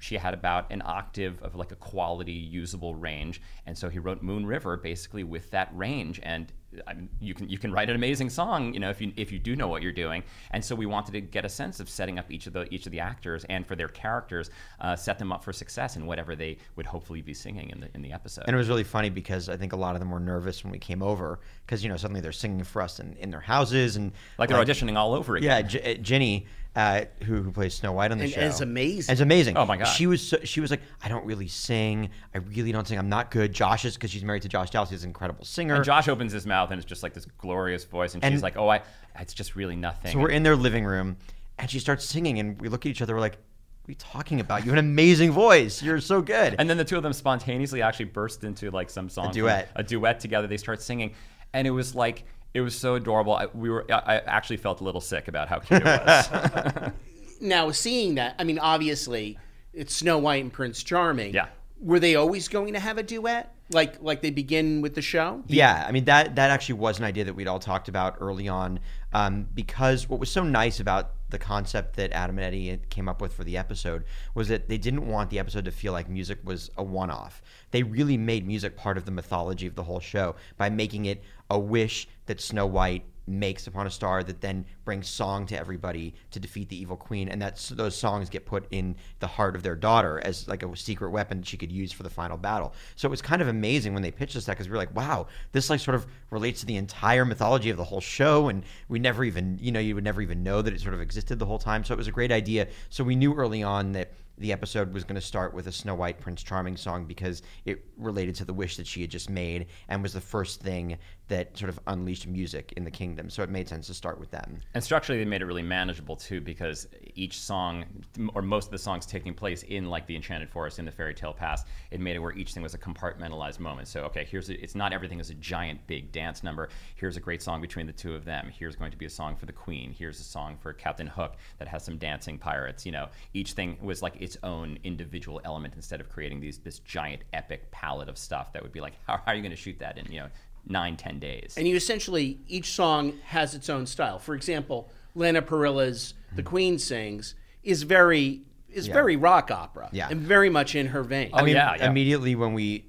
She 0.00 0.16
had 0.16 0.34
about 0.34 0.72
an 0.72 0.82
octave 0.84 1.40
of 1.42 1.54
like 1.54 1.70
a 1.70 1.76
quality 1.76 2.32
usable 2.32 2.96
range, 2.96 3.40
and 3.66 3.78
so 3.78 3.88
he 3.88 4.00
wrote 4.00 4.20
Moon 4.20 4.44
River 4.44 4.76
basically 4.76 5.22
with 5.22 5.50
that 5.52 5.70
range. 5.76 6.18
And 6.24 6.52
I 6.86 6.94
mean, 6.94 7.08
you 7.20 7.34
can 7.34 7.48
you 7.48 7.58
can 7.58 7.72
write 7.72 7.90
an 7.90 7.96
amazing 7.96 8.30
song, 8.30 8.72
you 8.72 8.80
know, 8.80 8.90
if 8.90 9.00
you 9.00 9.12
if 9.16 9.30
you 9.30 9.38
do 9.38 9.56
know 9.56 9.68
what 9.68 9.82
you're 9.82 9.92
doing. 9.92 10.22
And 10.52 10.64
so 10.64 10.74
we 10.74 10.86
wanted 10.86 11.12
to 11.12 11.20
get 11.20 11.44
a 11.44 11.48
sense 11.48 11.80
of 11.80 11.88
setting 11.88 12.18
up 12.18 12.30
each 12.30 12.46
of 12.46 12.52
the 12.52 12.72
each 12.72 12.86
of 12.86 12.92
the 12.92 13.00
actors 13.00 13.44
and 13.48 13.66
for 13.66 13.76
their 13.76 13.88
characters, 13.88 14.50
uh, 14.80 14.96
set 14.96 15.18
them 15.18 15.32
up 15.32 15.44
for 15.44 15.52
success 15.52 15.96
in 15.96 16.06
whatever 16.06 16.34
they 16.34 16.58
would 16.76 16.86
hopefully 16.86 17.20
be 17.22 17.34
singing 17.34 17.70
in 17.70 17.80
the 17.80 17.88
in 17.94 18.02
the 18.02 18.12
episode. 18.12 18.44
And 18.46 18.54
it 18.54 18.58
was 18.58 18.68
really 18.68 18.84
funny 18.84 19.10
because 19.10 19.48
I 19.48 19.56
think 19.56 19.72
a 19.72 19.76
lot 19.76 19.94
of 19.94 20.00
them 20.00 20.10
were 20.10 20.20
nervous 20.20 20.64
when 20.64 20.72
we 20.72 20.78
came 20.78 21.02
over 21.02 21.40
because 21.66 21.82
you 21.82 21.88
know 21.88 21.96
suddenly 21.96 22.20
they're 22.20 22.32
singing 22.32 22.64
for 22.64 22.80
us 22.82 23.00
in, 23.00 23.16
in 23.18 23.30
their 23.30 23.40
houses 23.40 23.96
and 23.96 24.12
like 24.38 24.48
they're 24.48 24.64
auditioning 24.64 24.96
all 24.96 25.14
over 25.14 25.36
again. 25.36 25.50
Yeah, 25.50 25.62
J- 25.62 25.94
uh, 25.94 25.98
Jenny, 25.98 26.46
uh, 26.74 27.02
who 27.24 27.42
who 27.42 27.50
plays 27.52 27.74
Snow 27.74 27.92
White 27.92 28.12
on 28.12 28.18
the 28.18 28.24
And 28.24 28.32
show, 28.32 28.40
it's 28.40 28.60
amazing. 28.60 29.12
It's 29.12 29.20
amazing. 29.20 29.56
Oh, 29.56 29.66
my 29.66 29.76
God. 29.76 29.84
She 29.84 30.06
was 30.06 30.26
so, 30.26 30.38
she 30.44 30.60
was 30.60 30.70
like, 30.70 30.80
I 31.02 31.08
don't 31.08 31.24
really 31.26 31.48
sing. 31.48 32.08
I 32.34 32.38
really 32.38 32.72
don't 32.72 32.86
sing. 32.88 32.98
I'm 32.98 33.08
not 33.10 33.30
good. 33.30 33.52
Josh 33.52 33.84
is 33.84 33.94
because 33.94 34.10
she's 34.10 34.24
married 34.24 34.42
to 34.42 34.48
Josh 34.48 34.70
Dallas. 34.70 34.88
He's 34.90 35.04
an 35.04 35.10
incredible 35.10 35.44
singer. 35.44 35.74
And 35.74 35.84
Josh 35.84 36.08
opens 36.08 36.32
his 36.32 36.46
mouth 36.46 36.61
and 36.70 36.78
it's 36.78 36.88
just 36.88 37.02
like 37.02 37.14
this 37.14 37.26
glorious 37.38 37.84
voice, 37.84 38.14
and, 38.14 38.22
And- 38.24 38.32
she's 38.34 38.42
like, 38.42 38.56
"Oh, 38.56 38.68
I, 38.68 38.82
it's 39.18 39.34
just 39.34 39.56
really 39.56 39.76
nothing." 39.76 40.12
so 40.12 40.18
we're 40.18 40.30
in 40.30 40.42
their 40.42 40.56
living 40.56 40.84
room, 40.84 41.16
and 41.58 41.70
she 41.70 41.78
starts 41.78 42.04
singing, 42.04 42.38
and 42.38 42.60
we 42.60 42.68
look 42.68 42.86
at 42.86 42.90
each 42.90 43.02
other. 43.02 43.14
We're 43.14 43.20
like, 43.20 43.36
What 43.82 43.88
are 43.88 43.92
you 43.92 43.96
talking 43.98 44.40
about? 44.40 44.64
You 44.64 44.70
have 44.70 44.78
an 44.78 44.84
amazing 44.84 45.32
voice. 45.32 45.82
You're 45.82 46.00
so 46.00 46.22
good. 46.22 46.54
And 46.58 46.70
then 46.70 46.76
the 46.76 46.84
two 46.84 46.96
of 46.96 47.02
them 47.02 47.12
spontaneously 47.12 47.82
actually 47.82 48.06
burst 48.06 48.44
into 48.44 48.70
like 48.70 48.90
some 48.90 49.08
song, 49.08 49.24
from- 49.26 49.32
duet. 49.34 49.70
a 49.74 49.82
duet 49.82 50.20
together. 50.20 50.46
They 50.46 50.56
start 50.56 50.80
singing, 50.80 51.14
and 51.52 51.66
it 51.66 51.70
was 51.72 51.94
like 51.94 52.24
it 52.54 52.60
was 52.60 52.74
so 52.76 52.94
adorable. 52.94 53.34
I, 53.34 53.46
we 53.46 53.70
were, 53.70 53.84
I 53.90 53.94
I 53.94 54.16
actually 54.18 54.58
felt 54.58 54.80
a 54.80 54.84
little 54.84 55.00
sick 55.00 55.26
about 55.28 55.48
how 55.48 55.58
cute 55.58 55.82
it 55.82 56.06
was. 56.06 56.92
Now, 57.40 57.72
seeing 57.72 58.14
that, 58.16 58.36
I 58.38 58.44
mean, 58.44 58.60
obviously, 58.60 59.36
it's 59.74 59.92
Snow 59.96 60.18
White 60.18 60.44
and 60.44 60.52
Prince 60.52 60.80
Charming. 60.84 61.34
Yeah. 61.34 61.48
Were 61.80 61.98
they 61.98 62.14
always 62.14 62.46
going 62.46 62.74
to 62.74 62.78
have 62.78 62.98
a 62.98 63.02
duet, 63.02 63.52
like 63.72 64.02
like 64.02 64.22
they 64.22 64.30
begin 64.30 64.80
with 64.80 64.94
the 64.94 65.02
show? 65.02 65.42
Yeah, 65.46 65.84
I 65.86 65.92
mean 65.92 66.04
that 66.04 66.36
that 66.36 66.50
actually 66.50 66.76
was 66.76 66.98
an 66.98 67.04
idea 67.04 67.24
that 67.24 67.34
we'd 67.34 67.48
all 67.48 67.58
talked 67.58 67.88
about 67.88 68.16
early 68.20 68.48
on, 68.48 68.80
um, 69.12 69.48
because 69.54 70.08
what 70.08 70.20
was 70.20 70.30
so 70.30 70.42
nice 70.42 70.80
about 70.80 71.12
the 71.30 71.38
concept 71.38 71.96
that 71.96 72.12
Adam 72.12 72.38
and 72.38 72.44
Eddie 72.44 72.78
came 72.90 73.08
up 73.08 73.20
with 73.20 73.32
for 73.32 73.42
the 73.42 73.56
episode 73.56 74.04
was 74.34 74.48
that 74.48 74.68
they 74.68 74.78
didn't 74.78 75.06
want 75.06 75.30
the 75.30 75.38
episode 75.38 75.64
to 75.64 75.70
feel 75.70 75.92
like 75.92 76.08
music 76.08 76.38
was 76.44 76.70
a 76.76 76.82
one-off. 76.82 77.40
They 77.70 77.82
really 77.82 78.18
made 78.18 78.46
music 78.46 78.76
part 78.76 78.98
of 78.98 79.06
the 79.06 79.10
mythology 79.10 79.66
of 79.66 79.74
the 79.74 79.82
whole 79.84 80.00
show 80.00 80.36
by 80.58 80.68
making 80.68 81.06
it 81.06 81.22
a 81.48 81.58
wish 81.58 82.06
that 82.26 82.40
Snow 82.40 82.66
White 82.66 83.04
makes 83.26 83.66
upon 83.66 83.86
a 83.86 83.90
star 83.90 84.22
that 84.22 84.40
then 84.40 84.64
brings 84.84 85.08
song 85.08 85.46
to 85.46 85.58
everybody 85.58 86.14
to 86.30 86.40
defeat 86.40 86.68
the 86.68 86.80
evil 86.80 86.96
queen. 86.96 87.28
And 87.28 87.40
that 87.42 87.56
those 87.72 87.96
songs 87.96 88.28
get 88.28 88.46
put 88.46 88.66
in 88.70 88.96
the 89.20 89.26
heart 89.26 89.54
of 89.54 89.62
their 89.62 89.76
daughter 89.76 90.20
as 90.24 90.48
like 90.48 90.62
a 90.62 90.76
secret 90.76 91.10
weapon 91.10 91.42
she 91.42 91.56
could 91.56 91.72
use 91.72 91.92
for 91.92 92.02
the 92.02 92.10
final 92.10 92.36
battle. 92.36 92.74
So 92.96 93.08
it 93.08 93.10
was 93.10 93.22
kind 93.22 93.42
of 93.42 93.48
amazing 93.48 93.94
when 93.94 94.02
they 94.02 94.10
pitched 94.10 94.36
us 94.36 94.44
that 94.46 94.52
because 94.52 94.68
we 94.68 94.72
were 94.72 94.78
like 94.78 94.94
wow 94.94 95.26
this 95.52 95.70
like 95.70 95.80
sort 95.80 95.94
of 95.94 96.06
relates 96.30 96.60
to 96.60 96.66
the 96.66 96.76
entire 96.76 97.24
mythology 97.24 97.70
of 97.70 97.76
the 97.76 97.84
whole 97.84 98.00
show. 98.00 98.48
And 98.48 98.64
we 98.88 98.98
never 98.98 99.24
even 99.24 99.58
you 99.60 99.72
know 99.72 99.80
you 99.80 99.94
would 99.94 100.04
never 100.04 100.20
even 100.20 100.42
know 100.42 100.62
that 100.62 100.72
it 100.72 100.80
sort 100.80 100.94
of 100.94 101.00
existed 101.00 101.38
the 101.38 101.46
whole 101.46 101.58
time. 101.58 101.84
So 101.84 101.94
it 101.94 101.98
was 101.98 102.08
a 102.08 102.12
great 102.12 102.32
idea. 102.32 102.68
So 102.90 103.04
we 103.04 103.16
knew 103.16 103.34
early 103.34 103.62
on 103.62 103.92
that 103.92 104.12
the 104.38 104.52
episode 104.52 104.92
was 104.92 105.04
going 105.04 105.14
to 105.14 105.26
start 105.26 105.54
with 105.54 105.66
a 105.66 105.72
Snow 105.72 105.94
White 105.94 106.20
Prince 106.20 106.42
Charming 106.42 106.76
song 106.76 107.04
because 107.04 107.42
it 107.64 107.84
related 107.96 108.34
to 108.36 108.44
the 108.44 108.54
wish 108.54 108.76
that 108.76 108.86
she 108.86 109.02
had 109.02 109.10
just 109.10 109.28
made 109.28 109.66
and 109.88 110.02
was 110.02 110.12
the 110.12 110.20
first 110.20 110.60
thing 110.60 110.98
that 111.32 111.56
sort 111.56 111.70
of 111.70 111.80
unleashed 111.86 112.26
music 112.26 112.74
in 112.76 112.84
the 112.84 112.90
kingdom. 112.90 113.30
So 113.30 113.42
it 113.42 113.48
made 113.48 113.66
sense 113.66 113.86
to 113.86 113.94
start 113.94 114.20
with 114.20 114.30
them. 114.30 114.60
And 114.74 114.84
structurally, 114.84 115.18
they 115.18 115.24
made 115.28 115.40
it 115.40 115.46
really 115.46 115.62
manageable 115.62 116.14
too, 116.14 116.42
because 116.42 116.86
each 117.14 117.40
song, 117.40 117.86
or 118.34 118.42
most 118.42 118.66
of 118.66 118.72
the 118.72 118.78
songs, 118.78 119.06
taking 119.06 119.32
place 119.32 119.62
in 119.62 119.88
like 119.88 120.06
the 120.06 120.14
Enchanted 120.14 120.50
Forest 120.50 120.78
in 120.78 120.84
the 120.84 120.92
Fairy 120.92 121.14
Tale 121.14 121.32
Pass, 121.32 121.64
it 121.90 122.00
made 122.00 122.16
it 122.16 122.18
where 122.18 122.32
each 122.32 122.52
thing 122.52 122.62
was 122.62 122.74
a 122.74 122.78
compartmentalized 122.78 123.60
moment. 123.60 123.88
So, 123.88 124.02
okay, 124.02 124.26
here's 124.30 124.50
a, 124.50 124.62
it's 124.62 124.74
not 124.74 124.92
everything 124.92 125.20
is 125.20 125.30
a 125.30 125.34
giant 125.34 125.86
big 125.86 126.12
dance 126.12 126.42
number. 126.42 126.68
Here's 126.96 127.16
a 127.16 127.20
great 127.20 127.40
song 127.40 127.62
between 127.62 127.86
the 127.86 127.94
two 127.94 128.14
of 128.14 128.26
them. 128.26 128.52
Here's 128.54 128.76
going 128.76 128.90
to 128.90 128.98
be 128.98 129.06
a 129.06 129.10
song 129.10 129.34
for 129.34 129.46
the 129.46 129.52
Queen. 129.54 129.94
Here's 129.98 130.20
a 130.20 130.24
song 130.24 130.58
for 130.60 130.74
Captain 130.74 131.06
Hook 131.06 131.36
that 131.58 131.66
has 131.66 131.82
some 131.82 131.96
dancing 131.96 132.36
pirates. 132.36 132.84
You 132.84 132.92
know, 132.92 133.08
each 133.32 133.52
thing 133.52 133.78
was 133.80 134.02
like 134.02 134.20
its 134.20 134.36
own 134.42 134.78
individual 134.84 135.40
element 135.46 135.72
instead 135.76 136.02
of 136.02 136.10
creating 136.10 136.40
these 136.40 136.58
this 136.58 136.80
giant 136.80 137.22
epic 137.32 137.70
palette 137.70 138.10
of 138.10 138.18
stuff 138.18 138.52
that 138.52 138.62
would 138.62 138.72
be 138.72 138.82
like, 138.82 138.92
how, 139.06 139.16
how 139.16 139.32
are 139.32 139.34
you 139.34 139.40
going 139.40 139.50
to 139.50 139.56
shoot 139.56 139.78
that 139.78 139.96
in 139.96 140.12
you 140.12 140.20
know 140.20 140.28
nine 140.66 140.96
ten 140.96 141.18
days? 141.18 141.54
And 141.56 141.66
you 141.66 141.76
essentially 141.76 142.38
each 142.48 142.72
song 142.72 143.18
has 143.26 143.54
its 143.54 143.68
own 143.68 143.86
style. 143.86 144.18
For 144.18 144.34
example, 144.34 144.90
Lana 145.14 145.42
Parrilla's 145.42 146.14
"The 146.34 146.42
hmm. 146.42 146.48
Queen 146.48 146.78
Sings" 146.78 147.34
is 147.62 147.82
very 147.82 148.42
is 148.68 148.86
very 148.86 149.16
rock 149.16 149.50
opera, 149.50 149.90
Yeah. 149.92 150.08
and 150.10 150.20
very 150.20 150.48
much 150.48 150.74
in 150.74 150.88
her 150.88 151.02
vein. 151.02 151.30
Oh, 151.34 151.44
yeah, 151.44 151.76
yeah. 151.76 151.90
Immediately 151.90 152.34
when 152.34 152.54
we 152.54 152.86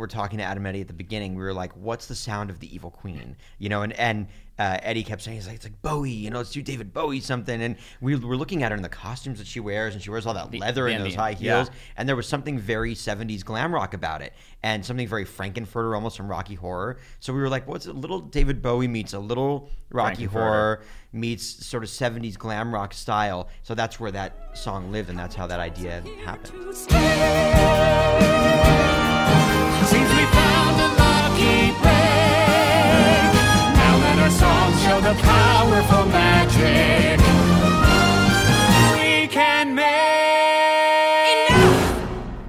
were 0.00 0.06
talking 0.06 0.38
to 0.38 0.44
Adam 0.44 0.66
Eddie 0.66 0.80
at 0.80 0.88
the 0.88 0.92
beginning, 0.94 1.34
we 1.34 1.42
were 1.42 1.52
like, 1.52 1.72
"What's 1.72 2.06
the 2.06 2.14
sound 2.14 2.50
of 2.50 2.60
the 2.60 2.74
evil 2.74 2.90
queen?" 2.90 3.36
You 3.58 3.68
know, 3.68 3.82
and 3.82 3.92
and 3.94 4.26
uh, 4.58 4.78
Eddie 4.82 5.02
kept 5.02 5.22
saying, 5.22 5.36
"He's 5.36 5.46
like, 5.46 5.56
it's 5.56 5.64
like 5.64 5.80
Bowie, 5.82 6.10
you 6.10 6.30
know, 6.30 6.38
let's 6.38 6.52
do 6.52 6.62
David 6.62 6.92
Bowie 6.92 7.20
something." 7.20 7.62
And 7.62 7.76
we 8.00 8.16
were 8.16 8.36
looking 8.36 8.62
at 8.62 8.72
her 8.72 8.76
in 8.76 8.82
the 8.82 8.88
costumes 8.88 9.38
that 9.38 9.46
she 9.46 9.60
wears, 9.60 9.94
and 9.94 10.02
she 10.02 10.10
wears 10.10 10.26
all 10.26 10.34
that 10.34 10.52
leather 10.54 10.88
and 10.88 11.04
those 11.04 11.14
high 11.14 11.30
yeah. 11.30 11.56
heels, 11.56 11.70
and 11.96 12.08
there 12.08 12.16
was 12.16 12.26
something 12.26 12.58
very 12.58 12.94
'70s 12.94 13.44
glam 13.44 13.74
rock 13.74 13.94
about 13.94 14.22
it, 14.22 14.32
and 14.62 14.84
something 14.84 15.08
very 15.08 15.24
Frank-N-Furter, 15.24 15.94
almost 15.94 16.16
from 16.16 16.28
Rocky 16.28 16.54
Horror. 16.54 16.98
So 17.20 17.32
we 17.32 17.40
were 17.40 17.48
like, 17.48 17.66
"What's 17.66 17.86
a 17.86 17.92
little 17.92 18.20
David 18.20 18.62
Bowie 18.62 18.88
meets 18.88 19.12
a 19.12 19.18
little 19.18 19.70
Rocky 19.90 20.24
Horror." 20.24 20.82
meets 21.14 21.64
sort 21.64 21.84
of 21.84 21.88
70s 21.88 22.36
glam 22.36 22.74
rock 22.74 22.92
style. 22.92 23.48
So 23.62 23.74
that's 23.74 24.00
where 24.00 24.10
that 24.10 24.58
song 24.58 24.90
lived, 24.90 25.10
and 25.10 25.18
that's 25.18 25.36
how 25.36 25.46
that 25.46 25.60
idea 25.60 26.02
happened. 26.24 26.74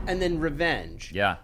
And 0.08 0.22
then 0.22 0.40
revenge. 0.40 1.12
Yeah. 1.14 1.38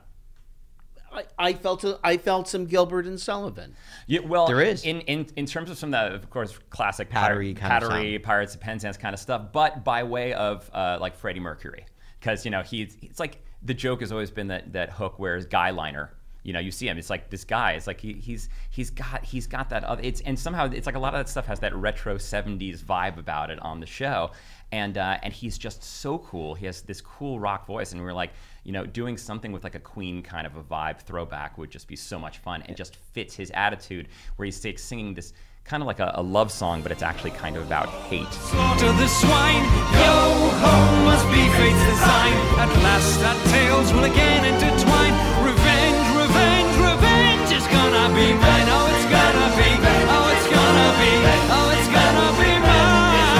I, 1.12 1.25
I 1.38 1.53
felt 1.53 1.83
a, 1.83 2.00
I 2.03 2.15
felt 2.15 2.48
some 2.48 2.67
Gilbert 2.67 3.05
and 3.05 3.19
Sullivan. 3.19 3.75
Yeah, 4.07 4.21
well, 4.21 4.48
there 4.48 4.62
is 4.62 4.86
in, 4.86 5.01
in 5.01 5.27
in 5.36 5.45
terms 5.45 5.69
of 5.69 5.77
some 5.77 5.89
of 5.89 5.91
that, 5.91 6.13
of 6.13 6.29
course, 6.29 6.57
classic 6.69 7.10
pattery, 7.10 7.53
pattery, 7.53 7.60
pattery 7.60 8.24
Pirates 8.24 8.55
of 8.55 8.62
Penzance 8.62 8.95
kind 8.95 9.13
of 9.13 9.19
stuff, 9.19 9.51
but 9.51 9.83
by 9.83 10.03
way 10.03 10.31
of 10.33 10.69
uh, 10.74 10.98
like 11.01 11.17
Freddie 11.17 11.41
Mercury 11.41 11.86
because 12.21 12.45
you 12.45 12.51
know 12.51 12.61
he's 12.61 12.95
it's 13.01 13.19
like 13.19 13.43
the 13.63 13.73
joke 13.73 13.99
has 13.99 14.11
always 14.11 14.31
been 14.31 14.47
that 14.47 14.71
that 14.73 14.91
Hook 14.91 15.19
wears 15.19 15.45
guy 15.45 15.71
liner. 15.71 16.13
You 16.43 16.53
know, 16.53 16.59
you 16.59 16.71
see 16.71 16.87
him. 16.87 16.97
It's 16.97 17.11
like 17.11 17.29
this 17.29 17.43
guy. 17.43 17.73
It's 17.73 17.85
like 17.85 18.01
he, 18.01 18.13
he's 18.13 18.49
he's 18.71 18.89
got 18.89 19.23
he's 19.23 19.45
got 19.45 19.69
that 19.69 19.83
other. 19.83 20.01
It's 20.03 20.21
and 20.21 20.39
somehow 20.39 20.71
it's 20.71 20.87
like 20.87 20.95
a 20.95 20.99
lot 20.99 21.13
of 21.13 21.19
that 21.19 21.29
stuff 21.29 21.45
has 21.45 21.59
that 21.59 21.75
retro 21.75 22.15
'70s 22.15 22.79
vibe 22.79 23.19
about 23.19 23.51
it 23.51 23.59
on 23.61 23.79
the 23.79 23.85
show, 23.85 24.31
and 24.71 24.97
uh, 24.97 25.19
and 25.21 25.31
he's 25.31 25.57
just 25.59 25.83
so 25.83 26.17
cool. 26.17 26.55
He 26.55 26.65
has 26.65 26.81
this 26.81 26.99
cool 26.99 27.39
rock 27.39 27.67
voice, 27.67 27.91
and 27.91 28.01
we 28.01 28.07
are 28.07 28.13
like, 28.13 28.31
you 28.63 28.71
know, 28.71 28.87
doing 28.87 29.17
something 29.17 29.51
with 29.51 29.63
like 29.63 29.75
a 29.75 29.79
Queen 29.79 30.23
kind 30.23 30.47
of 30.47 30.55
a 30.55 30.63
vibe 30.63 31.01
throwback 31.01 31.59
would 31.59 31.69
just 31.69 31.87
be 31.87 31.95
so 31.95 32.17
much 32.17 32.39
fun 32.39 32.63
and 32.63 32.75
just 32.75 32.95
fits 32.95 33.35
his 33.35 33.51
attitude 33.51 34.07
where 34.37 34.45
he's 34.47 34.65
like, 34.65 34.79
singing 34.79 35.13
this 35.13 35.33
kind 35.71 35.81
of 35.81 35.87
like 35.87 36.03
a, 36.03 36.11
a 36.15 36.21
love 36.21 36.51
song, 36.51 36.81
but 36.83 36.91
it's 36.91 37.01
actually 37.01 37.31
kind 37.31 37.55
of 37.55 37.63
about 37.63 37.87
hate. 38.11 38.27
Slaughter 38.51 38.91
the 38.91 39.07
swine, 39.07 39.63
yo 40.03 40.51
ho, 40.59 40.73
must 41.07 41.23
be 41.31 41.47
fate's 41.55 41.79
design. 41.87 42.35
At 42.59 42.67
last 42.83 43.23
our 43.23 43.39
tales 43.55 43.87
will 43.95 44.03
again 44.03 44.43
intertwine. 44.51 45.15
Revenge, 45.39 46.03
revenge, 46.19 46.75
revenge 46.75 47.55
is 47.55 47.63
gonna 47.71 48.11
be 48.11 48.35
mine. 48.35 48.67
Oh, 48.67 48.91
it's 48.91 49.07
gonna 49.15 49.47
be, 49.55 49.71
oh, 50.11 50.27
it's 50.35 50.49
gonna 50.51 50.91
be, 50.99 51.11
oh, 51.55 51.71
it's 51.71 51.87
gonna 51.87 52.29
be 52.35 52.51
mine. 52.67 53.31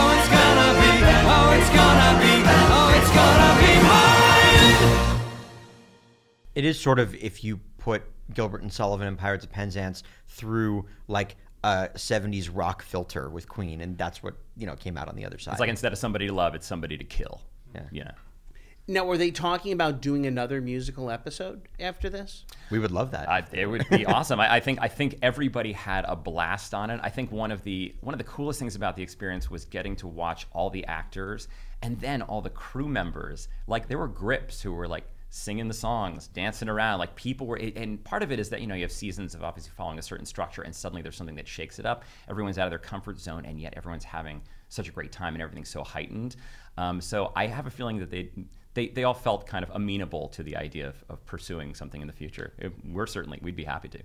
Oh, 0.00 0.08
it's 0.16 0.32
gonna 0.32 0.70
be, 0.80 0.96
oh, 1.28 1.52
it's 1.60 1.68
gonna 1.76 2.10
be, 2.24 2.40
oh, 2.72 2.88
it's 2.96 3.12
gonna 3.20 3.52
be 3.60 3.72
mine. 3.84 4.80
it 6.54 6.64
is 6.64 6.80
sort 6.80 6.98
of 6.98 7.14
if 7.16 7.44
you 7.44 7.60
put 7.76 8.00
Gilbert 8.34 8.62
and 8.62 8.72
Sullivan 8.72 9.06
and 9.06 9.18
Pirates 9.18 9.44
of 9.44 9.50
Penzance 9.50 10.02
through 10.28 10.86
like 11.06 11.36
a 11.64 11.88
70s 11.94 12.50
rock 12.52 12.82
filter 12.82 13.28
with 13.28 13.48
Queen, 13.48 13.80
and 13.80 13.98
that's 13.98 14.22
what 14.22 14.34
you 14.56 14.66
know 14.66 14.76
came 14.76 14.96
out 14.96 15.08
on 15.08 15.16
the 15.16 15.24
other 15.24 15.38
side. 15.38 15.52
It's 15.52 15.60
like 15.60 15.70
instead 15.70 15.92
of 15.92 15.98
somebody 15.98 16.26
to 16.26 16.34
love, 16.34 16.54
it's 16.54 16.66
somebody 16.66 16.96
to 16.96 17.04
kill. 17.04 17.42
Yeah. 17.74 17.82
You 17.90 18.04
know. 18.04 18.12
Now, 18.90 19.04
were 19.04 19.18
they 19.18 19.30
talking 19.30 19.72
about 19.72 20.00
doing 20.00 20.24
another 20.24 20.62
musical 20.62 21.10
episode 21.10 21.68
after 21.78 22.08
this? 22.08 22.46
we 22.70 22.78
would 22.78 22.90
love 22.90 23.10
that. 23.10 23.28
I, 23.28 23.44
it 23.52 23.66
would 23.66 23.86
be 23.90 24.06
awesome. 24.06 24.40
I, 24.40 24.54
I 24.54 24.60
think 24.60 24.78
I 24.80 24.88
think 24.88 25.18
everybody 25.20 25.72
had 25.72 26.06
a 26.08 26.16
blast 26.16 26.72
on 26.72 26.88
it. 26.88 26.98
I 27.02 27.10
think 27.10 27.30
one 27.30 27.50
of 27.50 27.62
the 27.64 27.94
one 28.00 28.14
of 28.14 28.18
the 28.18 28.24
coolest 28.24 28.58
things 28.58 28.76
about 28.76 28.96
the 28.96 29.02
experience 29.02 29.50
was 29.50 29.66
getting 29.66 29.94
to 29.96 30.06
watch 30.06 30.46
all 30.52 30.70
the 30.70 30.86
actors 30.86 31.48
and 31.82 32.00
then 32.00 32.22
all 32.22 32.40
the 32.40 32.50
crew 32.50 32.88
members. 32.88 33.48
Like 33.66 33.88
there 33.88 33.98
were 33.98 34.08
grips 34.08 34.62
who 34.62 34.72
were 34.72 34.88
like 34.88 35.04
singing 35.30 35.68
the 35.68 35.74
songs, 35.74 36.26
dancing 36.28 36.68
around. 36.68 36.98
Like 36.98 37.14
people 37.14 37.46
were, 37.46 37.56
and 37.56 38.02
part 38.02 38.22
of 38.22 38.32
it 38.32 38.38
is 38.38 38.48
that 38.50 38.60
you 38.60 38.66
know 38.66 38.74
you 38.74 38.82
have 38.82 38.92
seasons 38.92 39.34
of 39.34 39.44
obviously 39.44 39.72
following 39.76 39.98
a 39.98 40.02
certain 40.02 40.26
structure, 40.26 40.62
and 40.62 40.74
suddenly 40.74 41.02
there's 41.02 41.16
something 41.16 41.36
that 41.36 41.48
shakes 41.48 41.78
it 41.78 41.86
up. 41.86 42.04
Everyone's 42.28 42.58
out 42.58 42.66
of 42.66 42.70
their 42.70 42.78
comfort 42.78 43.18
zone, 43.18 43.44
and 43.44 43.60
yet 43.60 43.74
everyone's 43.76 44.04
having 44.04 44.40
such 44.68 44.88
a 44.88 44.92
great 44.92 45.12
time, 45.12 45.34
and 45.34 45.42
everything's 45.42 45.68
so 45.70 45.82
heightened. 45.82 46.36
Um, 46.76 47.00
so 47.00 47.32
I 47.36 47.46
have 47.46 47.66
a 47.66 47.70
feeling 47.70 47.98
that 47.98 48.10
they. 48.10 48.30
They, 48.74 48.86
they 48.88 49.02
all 49.02 49.14
felt 49.14 49.44
kind 49.48 49.64
of 49.64 49.72
amenable 49.74 50.28
to 50.28 50.44
the 50.44 50.54
idea 50.56 50.86
of, 50.86 51.02
of 51.08 51.26
pursuing 51.26 51.74
something 51.74 52.00
in 52.00 52.06
the 52.06 52.12
future. 52.12 52.52
It- 52.58 52.72
we're 52.86 53.06
certainly, 53.08 53.40
we'd 53.42 53.56
be 53.56 53.64
happy 53.64 53.88
to. 53.88 53.98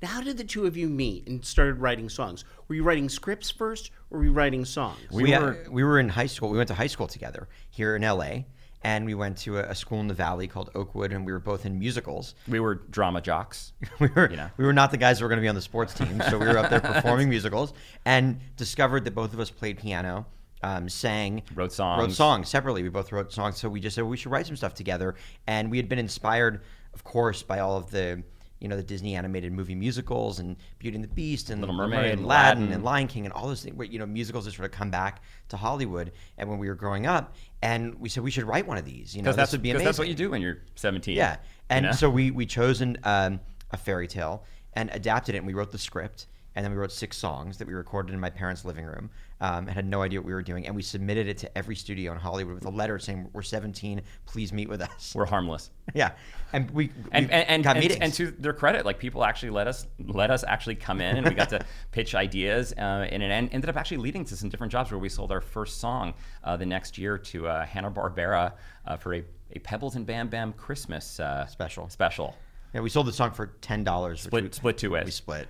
Now, 0.00 0.08
how 0.08 0.20
did 0.22 0.38
the 0.38 0.44
two 0.44 0.64
of 0.64 0.74
you 0.74 0.88
meet 0.88 1.26
and 1.28 1.44
started 1.44 1.80
writing 1.80 2.08
songs? 2.08 2.44
Were 2.68 2.76
you 2.76 2.82
writing 2.82 3.10
scripts 3.10 3.50
first, 3.50 3.90
or 4.10 4.18
were 4.18 4.24
you 4.24 4.32
writing 4.32 4.64
songs? 4.64 4.98
we, 5.10 5.36
were 5.38 5.66
we 5.70 5.84
were 5.84 5.98
in 5.98 6.08
high 6.08 6.26
school. 6.26 6.48
We 6.48 6.56
went 6.56 6.68
to 6.68 6.74
high 6.74 6.86
school 6.86 7.06
together 7.08 7.48
here 7.68 7.96
in 7.96 8.02
LA, 8.02 8.44
and 8.86 9.04
we 9.04 9.14
went 9.14 9.36
to 9.38 9.58
a, 9.58 9.62
a 9.64 9.74
school 9.74 9.98
in 10.00 10.06
the 10.06 10.14
Valley 10.14 10.46
called 10.46 10.70
Oakwood, 10.76 11.12
and 11.12 11.26
we 11.26 11.32
were 11.32 11.40
both 11.40 11.66
in 11.66 11.76
musicals. 11.76 12.36
We 12.46 12.60
were 12.60 12.76
drama 12.76 13.20
jocks. 13.20 13.72
We 14.00 14.08
were 14.14 14.30
You 14.30 14.36
know. 14.36 14.48
we 14.58 14.64
were 14.64 14.72
not 14.72 14.90
the 14.92 14.96
guys 14.96 15.18
who 15.18 15.24
were 15.24 15.28
going 15.28 15.38
to 15.38 15.42
be 15.42 15.48
on 15.48 15.56
the 15.56 15.60
sports 15.72 15.92
team, 15.92 16.22
so 16.30 16.38
we 16.38 16.46
were 16.46 16.56
up 16.58 16.70
there 16.70 16.80
performing 16.94 17.28
musicals, 17.28 17.72
and 18.04 18.38
discovered 18.56 19.04
that 19.04 19.14
both 19.14 19.34
of 19.34 19.40
us 19.40 19.50
played 19.50 19.78
piano. 19.78 20.26
Um, 20.62 20.88
sang, 20.88 21.42
Wrote 21.54 21.72
songs. 21.72 22.00
wrote 22.00 22.12
songs 22.12 22.48
separately. 22.48 22.82
We 22.82 22.88
both 22.88 23.12
wrote 23.12 23.30
songs, 23.32 23.58
so 23.58 23.68
we 23.68 23.78
just 23.78 23.94
said 23.94 24.04
we 24.04 24.16
should 24.16 24.32
write 24.32 24.46
some 24.46 24.56
stuff 24.56 24.74
together. 24.74 25.14
And 25.46 25.70
we 25.70 25.76
had 25.76 25.88
been 25.88 25.98
inspired, 25.98 26.62
of 26.94 27.04
course, 27.04 27.42
by 27.42 27.58
all 27.60 27.76
of 27.76 27.90
the, 27.90 28.22
you 28.60 28.68
know, 28.68 28.76
the 28.76 28.82
Disney 28.82 29.14
animated 29.14 29.52
movie 29.52 29.74
musicals 29.74 30.38
and 30.38 30.56
Beauty 30.78 30.94
and 30.94 31.04
the 31.04 31.08
Beast 31.08 31.50
and 31.50 31.60
Little 31.60 31.76
Mermaid, 31.76 32.12
and 32.12 32.24
Aladdin, 32.24 32.58
Aladdin. 32.58 32.72
and 32.74 32.84
Lion 32.84 33.06
King 33.06 33.26
and 33.26 33.32
all 33.32 33.46
those 33.46 33.62
things. 33.62 33.76
Where 33.76 33.86
you 33.86 33.98
know 33.98 34.06
musicals 34.06 34.44
just 34.44 34.56
sort 34.56 34.66
of 34.66 34.72
come 34.72 34.90
back 34.90 35.22
to 35.48 35.56
Hollywood. 35.56 36.12
And 36.38 36.48
when 36.48 36.58
we 36.58 36.68
were 36.68 36.74
growing 36.74 37.06
up, 37.06 37.34
and 37.62 37.94
we 37.96 38.08
said 38.08 38.22
we 38.22 38.30
should 38.30 38.44
write 38.44 38.66
one 38.66 38.78
of 38.78 38.84
these. 38.84 39.14
You 39.14 39.22
know, 39.22 39.32
that's, 39.32 39.52
would 39.52 39.62
be 39.62 39.70
amazing. 39.70 39.84
that's 39.84 39.98
what 39.98 40.08
you 40.08 40.14
do 40.14 40.30
when 40.30 40.40
you're 40.40 40.58
17. 40.76 41.16
Yeah, 41.16 41.32
you 41.32 41.38
and 41.70 41.86
know? 41.86 41.92
so 41.92 42.08
we 42.08 42.30
we 42.30 42.46
chose 42.46 42.80
an, 42.80 42.98
um, 43.04 43.40
a 43.70 43.76
fairy 43.76 44.08
tale 44.08 44.44
and 44.72 44.90
adapted 44.92 45.34
it, 45.34 45.38
and 45.38 45.46
we 45.46 45.54
wrote 45.54 45.72
the 45.72 45.78
script, 45.78 46.26
and 46.56 46.64
then 46.64 46.72
we 46.72 46.78
wrote 46.78 46.90
six 46.90 47.16
songs 47.16 47.58
that 47.58 47.68
we 47.68 47.74
recorded 47.74 48.12
in 48.12 48.18
my 48.18 48.30
parents' 48.30 48.64
living 48.64 48.84
room, 48.86 49.10
um, 49.40 49.68
and 49.68 49.70
had 49.70 49.86
no 49.86 50.02
idea 50.02 50.18
what 50.18 50.26
we 50.26 50.32
were 50.32 50.42
doing, 50.42 50.66
and 50.66 50.74
we 50.74 50.82
submitted 50.82 51.28
it 51.28 51.38
to 51.38 51.56
every 51.58 51.76
studio 51.76 52.10
in 52.12 52.18
Hollywood 52.18 52.54
with 52.54 52.64
a 52.64 52.70
letter 52.70 52.98
saying 52.98 53.28
we're 53.32 53.42
17, 53.42 54.00
please 54.24 54.52
meet 54.52 54.68
with 54.68 54.80
us. 54.80 55.14
we're 55.14 55.26
harmless. 55.26 55.70
yeah, 55.94 56.12
and 56.54 56.68
we, 56.72 56.90
And, 57.12 57.26
we 57.28 57.32
and, 57.32 57.48
and, 57.48 57.62
got 57.62 57.76
and, 57.76 57.84
meetings. 57.84 58.00
and 58.00 58.12
to 58.14 58.30
their 58.42 58.54
credit, 58.54 58.84
like 58.86 58.98
people 58.98 59.22
actually 59.22 59.50
let 59.50 59.68
us 59.68 59.86
let 60.06 60.30
us 60.30 60.42
actually 60.44 60.74
come 60.76 61.00
in, 61.00 61.16
and 61.18 61.28
we 61.28 61.34
got 61.34 61.50
to 61.50 61.64
pitch 61.92 62.14
ideas, 62.14 62.72
uh, 62.78 62.80
and 62.80 63.22
it 63.22 63.30
en- 63.30 63.50
ended 63.50 63.70
up 63.70 63.76
actually 63.76 63.98
leading 63.98 64.24
to 64.24 64.34
some 64.36 64.48
different 64.48 64.72
jobs 64.72 64.90
where 64.90 64.98
we 64.98 65.08
sold 65.10 65.30
our 65.30 65.40
first 65.42 65.78
song 65.78 66.14
uh, 66.42 66.56
the 66.56 66.66
next 66.66 66.96
year 66.98 67.18
to 67.18 67.46
uh, 67.46 67.66
Hanna 67.66 67.90
Barbera 67.90 68.54
uh, 68.86 68.96
for 68.96 69.14
a, 69.14 69.22
a 69.52 69.58
Pebbles 69.58 69.94
and 69.94 70.06
Bam 70.06 70.28
Bam 70.28 70.54
Christmas 70.54 71.20
uh, 71.20 71.44
Special. 71.46 71.88
Special. 71.90 72.34
yeah, 72.72 72.80
we 72.80 72.88
sold 72.88 73.06
the 73.06 73.12
song 73.12 73.30
for 73.32 73.48
ten 73.60 73.84
dollars. 73.84 74.22
Split 74.22 74.54
split 74.54 74.78
two 74.78 74.90
We 74.90 75.00
ways. 75.00 75.14
split. 75.14 75.48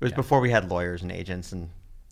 It 0.00 0.04
was 0.04 0.12
before 0.12 0.40
we 0.40 0.50
had 0.50 0.70
lawyers 0.70 1.02
and 1.02 1.10
agents 1.12 1.52
and 1.52 1.70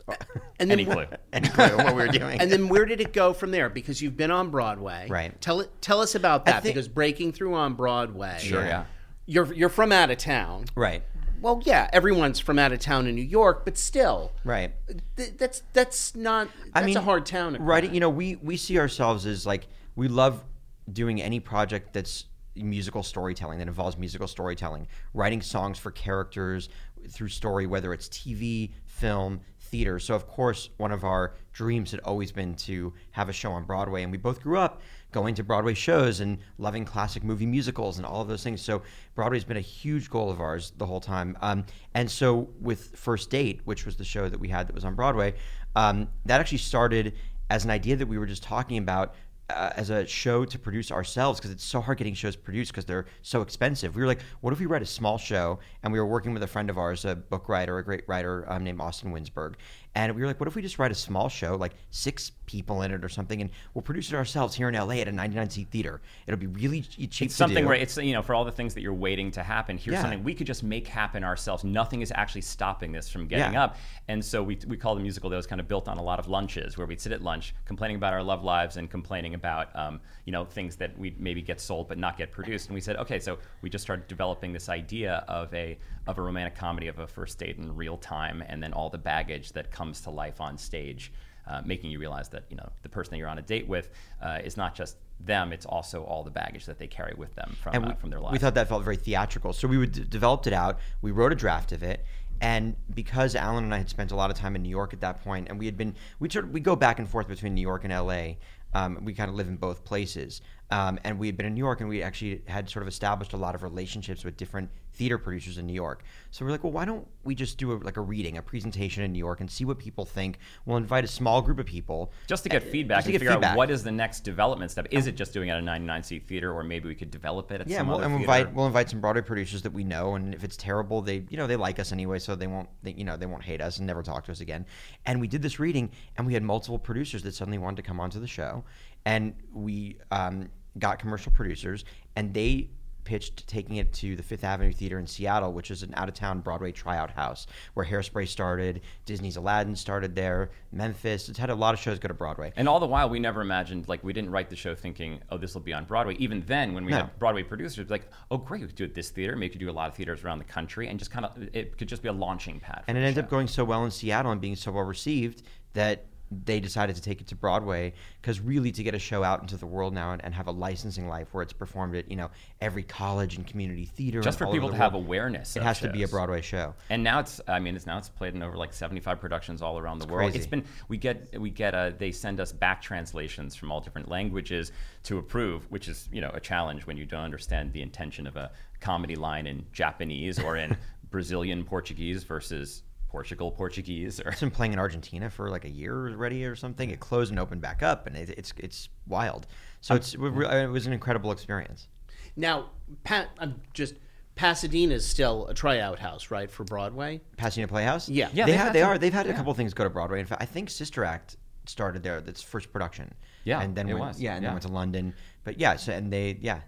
And 0.61 0.71
Any 0.73 0.85
clue? 0.85 1.07
any 1.33 1.49
clue 1.49 1.77
what 1.77 1.89
we 1.95 2.03
were 2.03 2.09
doing. 2.09 2.41
And 2.41 2.51
then 2.51 2.69
where 2.69 2.85
did 2.87 3.01
it 3.01 3.13
go 3.13 3.33
from 3.33 3.51
there? 3.51 3.69
Because 3.69 4.01
you've 4.01 4.17
been 4.17 4.31
on 4.31 4.51
Broadway. 4.51 5.07
Right. 5.09 5.39
Tell 5.41 5.61
it. 5.61 5.71
Tell 5.81 6.01
us 6.01 6.15
about 6.15 6.45
that. 6.47 6.63
think- 6.63 6.75
because 6.75 6.89
breaking 6.89 7.33
through 7.33 7.55
on 7.55 7.75
Broadway. 7.75 8.39
Sure, 8.41 8.65
yeah. 8.65 8.85
You're 9.27 9.53
you're 9.53 9.69
from 9.69 9.91
out 9.91 10.11
of 10.11 10.19
town. 10.19 10.67
right, 10.77 11.03
Well, 11.43 11.61
yeah, 11.65 11.91
everyone's 11.93 12.39
from 12.39 12.61
out 12.61 12.71
of 12.71 12.79
town 12.79 13.09
in 13.09 13.17
New 13.17 13.25
York, 13.25 13.65
but 13.65 13.77
still, 13.77 14.31
right. 14.45 14.73
th- 15.17 15.37
that's 15.37 15.63
that's 15.73 16.15
not. 16.15 16.49
That's 16.73 16.95
a 16.95 17.01
hard 17.01 17.27
town. 17.27 17.55
To 17.55 17.59
writing 17.61 17.93
you 17.93 17.99
know 17.99 18.09
we 18.11 18.37
we 18.37 18.57
see 18.57 18.79
ourselves 18.79 19.27
as 19.27 19.45
like 19.45 19.67
we 19.97 20.07
love 20.07 20.45
doing 20.93 21.21
any 21.21 21.41
project 21.41 21.93
that's 21.93 22.27
musical 22.55 23.03
storytelling 23.03 23.59
that 23.59 23.67
involves 23.69 23.99
musical 23.99 24.27
storytelling 24.27 24.87
writing 25.13 25.43
songs 25.43 25.79
for 25.79 25.91
characters 25.91 26.69
through 27.09 27.29
story 27.29 27.67
whether 27.67 27.93
it's 27.93 28.09
tv 28.09 28.73
film 28.87 29.41
theater. 29.59 29.99
So 29.99 30.15
of 30.15 30.27
course 30.27 30.71
one 30.77 30.93
of 30.93 31.05
our 31.05 31.35
dreams 31.53 31.91
had 31.91 32.01
always 32.01 32.33
been 32.33 32.55
to 32.55 32.93
have 33.11 33.29
a 33.29 33.33
show 33.33 33.53
on 33.53 33.65
broadway 33.65 34.03
and 34.03 34.13
we 34.13 34.19
both 34.19 34.43
grew 34.43 34.59
up 34.59 34.81
going 35.13 35.35
to 35.35 35.45
broadway 35.45 35.75
shows 35.75 36.21
and 36.21 36.39
loving 36.59 36.85
classic 36.85 37.25
movie 37.25 37.47
musicals 37.47 37.97
and 37.97 38.07
all 38.07 38.21
of 38.21 38.29
those 38.29 38.43
things. 38.43 38.61
So 38.61 38.83
broadway's 39.15 39.45
been 39.45 39.57
a 39.57 39.61
huge 39.61 40.11
goal 40.11 40.31
of 40.31 40.41
ours 40.41 40.73
the 40.77 40.87
whole 40.87 41.01
time. 41.01 41.37
Um, 41.41 41.65
and 41.95 42.11
so 42.11 42.49
with 42.61 42.97
first 42.97 43.31
date 43.31 43.61
which 43.65 43.87
was 43.87 43.97
the 43.97 44.05
show 44.05 44.29
that 44.29 44.39
we 44.39 44.49
had 44.49 44.67
that 44.69 44.75
was 44.75 44.85
on 44.85 44.95
broadway 44.95 45.35
um, 45.75 46.09
that 46.25 46.41
actually 46.41 46.59
started 46.59 47.15
as 47.51 47.65
an 47.65 47.71
idea 47.71 47.97
that 47.97 48.07
we 48.07 48.19
were 48.19 48.27
just 48.27 48.43
talking 48.43 48.79
about 48.79 49.15
uh, 49.51 49.71
as 49.77 49.91
a 49.91 50.07
show 50.07 50.45
to 50.45 50.59
produce 50.59 50.91
ourselves 50.91 51.39
because 51.39 51.51
it's 51.53 51.65
so 51.65 51.81
hard 51.81 51.99
getting 51.99 52.15
shows 52.15 52.35
produced 52.35 52.73
because 52.73 52.85
they're 52.85 53.07
so 53.23 53.43
expensive. 53.43 53.95
We 53.95 54.03
were 54.03 54.09
like, 54.09 54.23
what 54.41 54.53
if 54.53 54.59
we 54.61 54.67
write 54.67 54.83
a 54.83 54.87
small 54.87 55.19
show? 55.19 55.59
And 55.83 55.93
we 55.93 56.01
were 56.01 56.07
working 56.07 56.33
with 56.35 56.43
a 56.43 56.47
friend 56.49 56.69
of 56.69 56.79
ours, 56.79 57.05
a 57.05 57.15
book 57.15 57.49
writer, 57.49 57.79
a 57.79 57.85
great 57.85 58.03
writer 58.09 58.45
um, 58.51 58.65
named 58.65 58.81
Austin 58.81 59.13
Winsberg. 59.13 59.55
And 59.95 60.15
we 60.15 60.21
were 60.21 60.27
like, 60.27 60.39
what 60.41 60.47
if 60.47 60.55
we 60.55 60.61
just 60.61 60.79
write 60.79 60.91
a 60.91 60.95
small 60.97 61.31
show, 61.31 61.55
like 61.55 61.73
six 61.91 62.31
people 62.45 62.83
in 62.83 62.93
it 62.93 63.03
or 63.03 63.09
something, 63.09 63.41
and 63.41 63.49
we'll 63.73 63.81
produce 63.83 64.13
it 64.13 64.15
ourselves 64.15 64.55
here 64.55 64.69
in 64.69 64.75
LA 64.75 64.97
at 64.97 65.09
a 65.09 65.13
99 65.13 65.49
seat 65.49 65.69
theater. 65.71 66.03
It'll 66.27 66.39
be 66.39 66.49
really 66.49 66.83
cheap 66.83 67.27
It's 67.27 67.35
something 67.35 67.65
do. 67.65 67.69
where 67.69 67.77
it's 67.77 67.97
you 67.97 68.13
know 68.13 68.21
for 68.21 68.35
all 68.35 68.45
the 68.45 68.53
things 68.53 68.75
that 68.75 68.83
you're 68.83 68.93
waiting 68.93 69.31
to 69.33 69.43
happen. 69.43 69.79
Here's 69.79 69.95
Yeah. 69.95 70.03
something 70.03 70.23
we 70.23 70.35
could 70.35 70.47
just 70.47 70.63
make 70.63 70.87
happen 70.87 71.25
ourselves. 71.25 71.65
Nothing 71.65 72.03
is 72.03 72.13
actually 72.15 72.43
stopping 72.43 72.93
this 72.93 73.09
from 73.09 73.27
getting 73.27 73.55
Yeah. 73.55 73.65
up. 73.65 73.77
And 74.09 74.23
so 74.23 74.43
we 74.43 74.59
we 74.67 74.77
call 74.77 74.95
the 74.97 75.01
musical 75.01 75.31
that 75.31 75.37
was 75.37 75.47
kind 75.47 75.61
of 75.63 75.67
built 75.69 75.89
on 75.89 75.97
a 75.97 76.03
lot 76.03 76.19
of 76.19 76.29
lunches 76.29 76.77
where 76.77 76.87
we'd 76.87 77.01
sit 77.01 77.13
at 77.13 77.23
lunch 77.23 77.55
complaining 77.65 77.97
about 77.97 78.13
our 78.13 78.23
love 78.23 78.45
lives 78.45 78.77
and 78.77 78.91
complaining 78.91 79.33
about 79.37 79.75
um, 79.77 80.01
you 80.25 80.33
know 80.33 80.45
things 80.45 80.75
that 80.77 80.99
we 80.99 81.15
maybe 81.19 81.41
get 81.41 81.61
sold 81.61 81.89
but 81.89 81.99
not 81.99 82.19
get 82.19 82.33
produced. 82.33 82.67
And 82.67 82.75
we 82.75 82.81
said 82.81 82.97
okay, 82.97 83.21
so 83.21 83.39
we 83.63 83.71
just 83.71 83.83
started 83.83 84.09
developing 84.09 84.53
this 84.53 84.69
idea 84.69 85.25
of 85.29 85.55
a 85.55 85.79
of 86.09 86.19
a 86.19 86.23
romantic 86.23 86.57
comedy 86.57 86.89
of 86.89 86.99
a 86.99 87.07
first 87.07 87.39
date 87.39 87.59
in 87.59 87.75
real 87.75 87.97
time, 87.97 88.43
and 88.49 88.63
then 88.63 88.73
all 88.73 88.91
the 88.91 88.99
baggage 88.99 89.53
that 89.53 89.71
comes 89.71 90.01
to 90.03 90.11
life 90.11 90.41
on 90.41 90.59
stage. 90.59 91.13
Uh, 91.49 91.63
making 91.65 91.93
you 91.93 92.01
realize 92.01 92.29
that 92.29 92.43
you 92.51 92.57
know 92.57 92.69
the 92.83 92.89
person 92.89 93.13
that 93.13 93.19
you're 93.19 93.29
on 93.29 93.39
a 93.39 93.43
date 93.43 93.69
with 93.69 93.91
uh, 94.21 94.41
is 94.43 94.57
not 94.57 94.75
just 94.75 94.97
them; 95.21 95.53
it's 95.53 95.65
also 95.65 96.03
all 96.03 96.25
the 96.25 96.31
baggage 96.31 96.67
that 96.67 96.77
they 96.77 96.89
carry 96.89 97.15
with 97.17 97.33
them 97.37 97.57
from 97.63 97.73
and 97.73 97.85
uh, 97.85 97.95
from 97.95 98.11
their 98.11 98.19
lives. 98.19 98.33
we 98.33 98.39
thought 98.39 98.55
that 98.55 98.69
felt 98.69 98.83
very 98.83 98.97
theatrical. 98.97 99.53
So 99.53 99.69
we 99.69 99.79
would 99.79 99.93
d- 99.93 100.05
developed 100.09 100.49
it 100.49 100.53
out. 100.53 100.81
We 101.03 101.13
wrote 101.13 101.31
a 101.31 101.37
draft 101.37 101.71
of 101.71 101.85
it, 101.85 102.05
and 102.41 102.77
because 102.95 103.35
Alan 103.35 103.65
and 103.65 103.75
I 103.75 103.79
had 103.79 103.89
spent 103.89 104.11
a 104.11 104.17
lot 104.17 104.31
of 104.31 104.37
time 104.37 104.57
in 104.57 104.63
New 104.63 104.69
York 104.69 104.93
at 104.93 105.01
that 105.01 105.23
point, 105.25 105.49
and 105.49 105.59
we 105.59 105.67
had 105.67 105.77
been 105.77 105.95
we 106.19 106.29
sort 106.29 106.47
of, 106.47 106.51
we 106.51 106.61
go 106.61 106.77
back 106.77 106.99
and 106.99 107.09
forth 107.09 107.29
between 107.29 107.55
New 107.55 107.63
York 107.63 107.85
and 107.85 107.93
L.A. 107.93 108.39
Um, 108.77 108.99
we 109.03 109.15
kind 109.15 109.31
of 109.31 109.37
live 109.37 109.49
in 109.49 109.57
both 109.57 109.85
places. 109.85 110.43
Um, 110.71 110.99
and 111.05 111.19
we 111.19 111.29
had 111.29 111.37
been 111.37 111.47
in 111.47 111.55
New 111.55 111.61
York, 111.61 111.81
and 111.81 111.89
we 111.89 112.03
actually 112.03 112.43
had 112.49 112.69
sort 112.69 112.83
of 112.83 112.89
established 112.89 113.33
a 113.33 113.37
lot 113.37 113.55
of 113.55 113.63
relationships 113.63 114.25
with 114.25 114.37
different 114.37 114.69
theater 114.95 115.19
producers 115.19 115.59
in 115.59 115.67
New 115.67 115.75
York. 115.75 116.03
So 116.31 116.45
we're 116.45 116.51
like, 116.51 116.65
well, 116.65 116.73
why 116.73 116.85
don't 116.85 117.07
we 117.23 117.35
just 117.35 117.59
do 117.59 117.73
a, 117.73 117.77
like 117.77 117.97
a 117.99 118.01
reading, 118.01 118.39
a 118.39 118.43
presentation 118.43 119.05
in 119.05 119.13
New 119.13 119.19
York, 119.19 119.41
and 119.41 119.49
see 119.49 119.65
what 119.65 119.79
people 119.79 120.05
think? 120.05 120.39
We'll 120.65 120.79
invite 120.79 121.05
a 121.05 121.09
small 121.09 121.41
group 121.41 121.61
of 121.61 121.67
people 121.67 122.13
just 122.27 122.43
to 122.45 122.49
get 122.49 122.63
uh, 122.63 122.67
feedback 122.67 123.05
to 123.05 123.09
and 123.09 123.13
get 123.13 123.19
figure 123.21 123.35
feedback. 123.35 123.53
out 123.53 123.57
what 123.57 123.71
is 123.71 123.85
the 123.85 123.93
next 123.93 124.21
development 124.21 124.73
step. 124.73 124.89
Is 124.91 125.07
it 125.07 125.13
just 125.17 125.33
doing 125.33 125.51
it 125.51 125.53
at 125.53 125.59
a 125.59 125.63
99 125.63 126.03
seat 126.03 126.27
theater, 126.27 126.53
or 126.53 126.65
maybe 126.65 126.89
we 126.89 126.95
could 126.97 127.11
develop 127.13 127.53
it 127.53 127.61
at 127.61 127.69
Yeah, 127.69 127.79
some 127.79 127.89
we'll, 127.89 127.97
other 127.99 128.05
and 128.07 128.15
we'll 128.15 128.21
theater? 128.27 128.41
invite 128.41 128.55
we'll 128.57 128.67
invite 128.67 128.91
some 128.91 129.01
Broadway 129.01 129.23
producers 129.23 129.63
that 129.63 129.73
we 129.73 129.85
know, 129.85 130.15
and 130.17 130.35
if 130.35 130.43
it's 130.43 130.57
terrible, 130.57 131.01
they 131.03 131.25
you 131.29 131.37
know 131.37 131.47
they 131.47 131.57
like 131.57 131.79
us 131.79 131.93
anyway, 131.93 132.19
so 132.19 132.35
they 132.35 132.49
won't 132.49 132.69
they, 132.83 132.93
you 132.93 133.05
know 133.05 133.17
they 133.17 133.27
won't 133.27 133.45
hate 133.45 133.61
us 133.61 133.79
and 133.79 133.87
never 133.87 134.03
talk 134.03 134.25
to 134.25 134.33
us 134.33 134.41
again. 134.41 134.67
And 135.05 135.21
we 135.21 135.29
did 135.29 135.43
this 135.43 135.61
reading, 135.61 135.91
and 136.17 136.27
we 136.27 136.33
had 136.35 136.43
multiple 136.43 136.79
producers 136.79 137.23
that 137.23 137.35
suddenly 137.35 137.59
wanted 137.59 137.77
to 137.77 137.83
come 137.83 138.01
onto 138.01 138.19
the 138.19 138.27
show, 138.27 138.65
and 139.07 139.35
we 139.55 139.97
um, 140.11 140.51
got 140.79 140.99
commercial 140.99 141.33
producers, 141.33 141.87
and 142.17 142.35
they 142.35 142.69
pitched 143.05 143.47
taking 143.47 143.77
it 143.77 143.93
to 143.93 144.17
the 144.17 144.23
Fifth 144.23 144.43
Avenue 144.43 144.73
Theater 144.73 144.99
in 144.99 145.07
Seattle, 145.07 145.53
which 145.53 145.71
is 145.71 145.85
an 145.85 145.95
out 145.97 146.09
of 146.09 146.15
town 146.17 146.41
Broadway 146.41 146.73
tryout 146.73 147.13
house 147.13 147.47
where 147.75 147.87
Hairspray 147.87 148.27
started, 148.27 148.81
Disney's 149.05 149.37
Aladdin 149.37 149.77
started 149.77 150.17
there, 150.17 150.51
Memphis. 150.73 151.29
It's 151.29 151.39
had 151.39 151.49
a 151.51 151.55
lot 151.55 151.73
of 151.73 151.79
shows 151.79 152.01
go 152.01 152.09
to 152.09 152.15
Broadway. 152.15 152.53
And 152.57 152.69
all 152.69 152.81
the 152.81 152.87
while, 152.87 153.09
we 153.09 153.21
never 153.21 153.43
imagined, 153.43 153.87
like, 153.87 154.03
we 154.03 154.13
didn't 154.13 154.31
write 154.31 154.51
the 154.51 154.57
show 154.57 154.75
thinking, 154.75 155.21
oh, 155.31 155.39
this 155.39 155.55
will 155.55 155.61
be 155.61 155.73
on 155.73 155.85
Broadway. 155.85 156.17
Even 156.19 156.43
then, 156.49 156.75
when 156.75 156.85
we 156.85 156.91
No. 156.91 156.97
had 157.03 157.17
Broadway 157.21 157.45
producers, 157.45 157.89
like, 157.89 158.11
oh, 158.33 158.39
great, 158.39 158.63
we 158.63 158.67
could 158.67 158.75
do 158.77 158.85
it 158.85 158.95
this 158.97 159.11
theater. 159.11 159.37
Maybe 159.37 159.51
we 159.51 159.51
could 159.51 159.61
do 159.61 159.71
a 159.71 159.73
lot 159.73 159.89
of 159.89 159.95
theaters 159.95 160.25
around 160.25 160.39
the 160.39 160.45
country, 160.45 160.89
and 160.89 160.99
just 160.99 161.13
kind 161.13 161.25
of, 161.27 161.49
it 161.55 161.79
could 161.79 161.89
just 161.89 162.03
be 162.03 162.09
a 162.09 162.13
launching 162.13 162.59
pad. 162.59 162.83
For 162.85 162.91
and 162.91 162.99
it 162.99 163.03
ended 163.03 163.15
show. 163.15 163.21
up 163.23 163.31
going 163.31 163.47
so 163.47 163.65
well 163.65 163.85
in 163.85 163.93
Seattle 163.93 164.33
and 164.33 164.41
being 164.41 164.57
so 164.57 164.73
well 164.73 164.83
received 164.83 165.45
that 165.75 166.07
they 166.31 166.59
decided 166.59 166.97
to 166.97 167.03
take 167.03 167.21
it 167.21 167.29
to 167.29 167.37
Broadway 167.37 167.93
because 168.21 168.41
really 168.41 168.73
to 168.73 168.83
get 168.83 168.95
a 168.95 168.99
show 168.99 169.23
out 169.23 169.43
into 169.43 169.57
the 169.57 169.67
world 169.67 169.95
now 169.95 170.13
and, 170.13 170.25
and 170.25 170.35
have 170.35 170.49
a 170.49 170.53
licensing 170.53 171.09
life 171.09 171.29
where 171.33 171.43
it's 171.43 171.53
performed 171.53 171.95
at 171.95 172.11
you 172.11 172.17
know 172.17 172.31
every 172.61 172.83
college 172.83 173.37
and 173.37 173.47
community 173.47 173.85
theater 173.85 174.21
Just 174.21 174.39
for 174.39 174.47
people 174.49 174.69
to 174.69 174.73
the 174.73 174.79
have 174.79 174.95
awareness. 174.95 175.57
it 175.57 175.63
has 175.63 175.79
to 175.81 175.91
be 175.91 176.03
a. 176.03 176.07
Broadway 176.17 176.41
show. 176.41 176.75
And 176.89 177.05
now 177.05 177.21
it's, 177.21 177.41
I 177.47 177.59
mean, 177.59 177.77
it's 177.77 177.87
now 177.87 177.99
it's 177.99 178.09
played 178.09 178.35
in 178.35 178.43
over 178.43 178.57
like 178.57 178.73
75 178.73 179.21
productions 179.21 179.61
all 179.61 179.79
around 179.79 179.99
the 179.99 180.07
world. 180.07 180.31
crazy. 180.31 180.39
It's 180.39 180.47
been, 180.47 180.65
we 180.89 180.97
get, 180.97 181.39
we 181.39 181.51
get, 181.51 181.75
uh, 181.75 181.91
they 181.99 182.11
send 182.11 182.41
us 182.41 182.53
back 182.53 182.81
translations 182.81 183.55
from 183.55 183.71
all 183.71 183.81
different 183.81 184.09
languages 184.09 184.73
to 185.05 185.19
approve, 185.19 185.71
which 185.71 185.89
is, 185.89 186.09
you 186.11 186.21
know, 186.21 186.31
a 186.33 186.41
challenge 186.41 186.87
when 186.87 186.97
you 186.97 187.05
don't 187.05 187.23
understand 187.23 187.73
the 187.73 187.83
intention 187.83 188.27
of 188.27 188.37
a 188.37 188.51
comedy 188.81 189.15
line 189.15 189.47
in 189.47 189.67
Japanese 189.73 190.39
or 190.39 190.57
in 190.57 190.77
Brazilian 191.11 191.65
Portuguese 191.65 192.25
versus 192.25 192.83
Portugal 193.17 193.51
Portuguese 193.51 194.21
or 194.21 194.29
It's 194.29 194.41
been 194.41 194.51
playing 194.51 194.75
in 194.75 194.79
Argentina 194.79 195.31
for 195.31 195.49
like 195.49 195.65
a 195.65 195.71
year 195.71 196.11
already 196.11 196.45
or 196.45 196.55
something. 196.55 196.91
It 196.91 197.01
closed 197.01 197.31
and 197.31 197.41
opened 197.41 197.63
back 197.63 197.83
up, 197.83 198.07
and 198.07 198.15
it, 198.15 198.29
it's 198.37 198.53
it's 198.59 198.91
wild. 199.09 199.47
So 199.81 199.95
it's 199.95 200.13
it 200.13 200.21
re- 200.21 200.65
it 200.65 200.69
was 200.69 200.87
an 200.87 200.93
incredible 200.93 201.33
experience. 201.33 201.89
Now, 202.37 202.67
Pat, 203.05 203.31
I'm 203.39 203.63
just 203.73 203.95
Pasadena's 204.37 205.07
still 205.07 205.47
a 205.47 205.55
tryout 205.55 205.99
house, 205.99 206.31
right, 206.31 206.51
for 206.51 206.65
Broadway? 206.65 207.23
Pasadena 207.39 207.69
Playhouse. 207.69 208.07
Yeah. 208.11 208.29
Yeah, 208.35 208.45
they 208.45 208.53
they've 208.53 208.73
they 208.75 208.81
some- 208.83 208.91
are 208.91 208.99
they've 208.99 209.15
had 209.15 209.25
a 209.25 209.31
yeah. 209.31 209.37
couple 209.37 209.55
things 209.55 209.73
go 209.73 209.85
to 209.85 209.89
Broadway. 209.89 210.21
In 210.21 210.27
fact, 210.27 210.43
I 210.43 210.45
think 210.45 210.69
Sister 210.69 211.03
Act 211.03 211.37
started 211.65 212.03
there. 212.03 212.21
That's 212.21 212.43
first 212.43 212.71
production. 212.71 213.15
Yeah, 213.45 213.63
and 213.63 213.75
then 213.75 213.89
it 213.89 213.95
went, 213.95 214.09
was. 214.09 214.21
yeah, 214.21 214.35
and 214.35 214.43
Yeah. 214.43 214.49
then 214.49 214.55
went 214.57 214.67
to 214.67 214.73
London. 214.73 215.15
But 215.43 215.59
yeah, 215.59 215.77
so 215.77 215.93
and 215.95 216.13
they 216.13 216.37
yeah. 216.43 216.61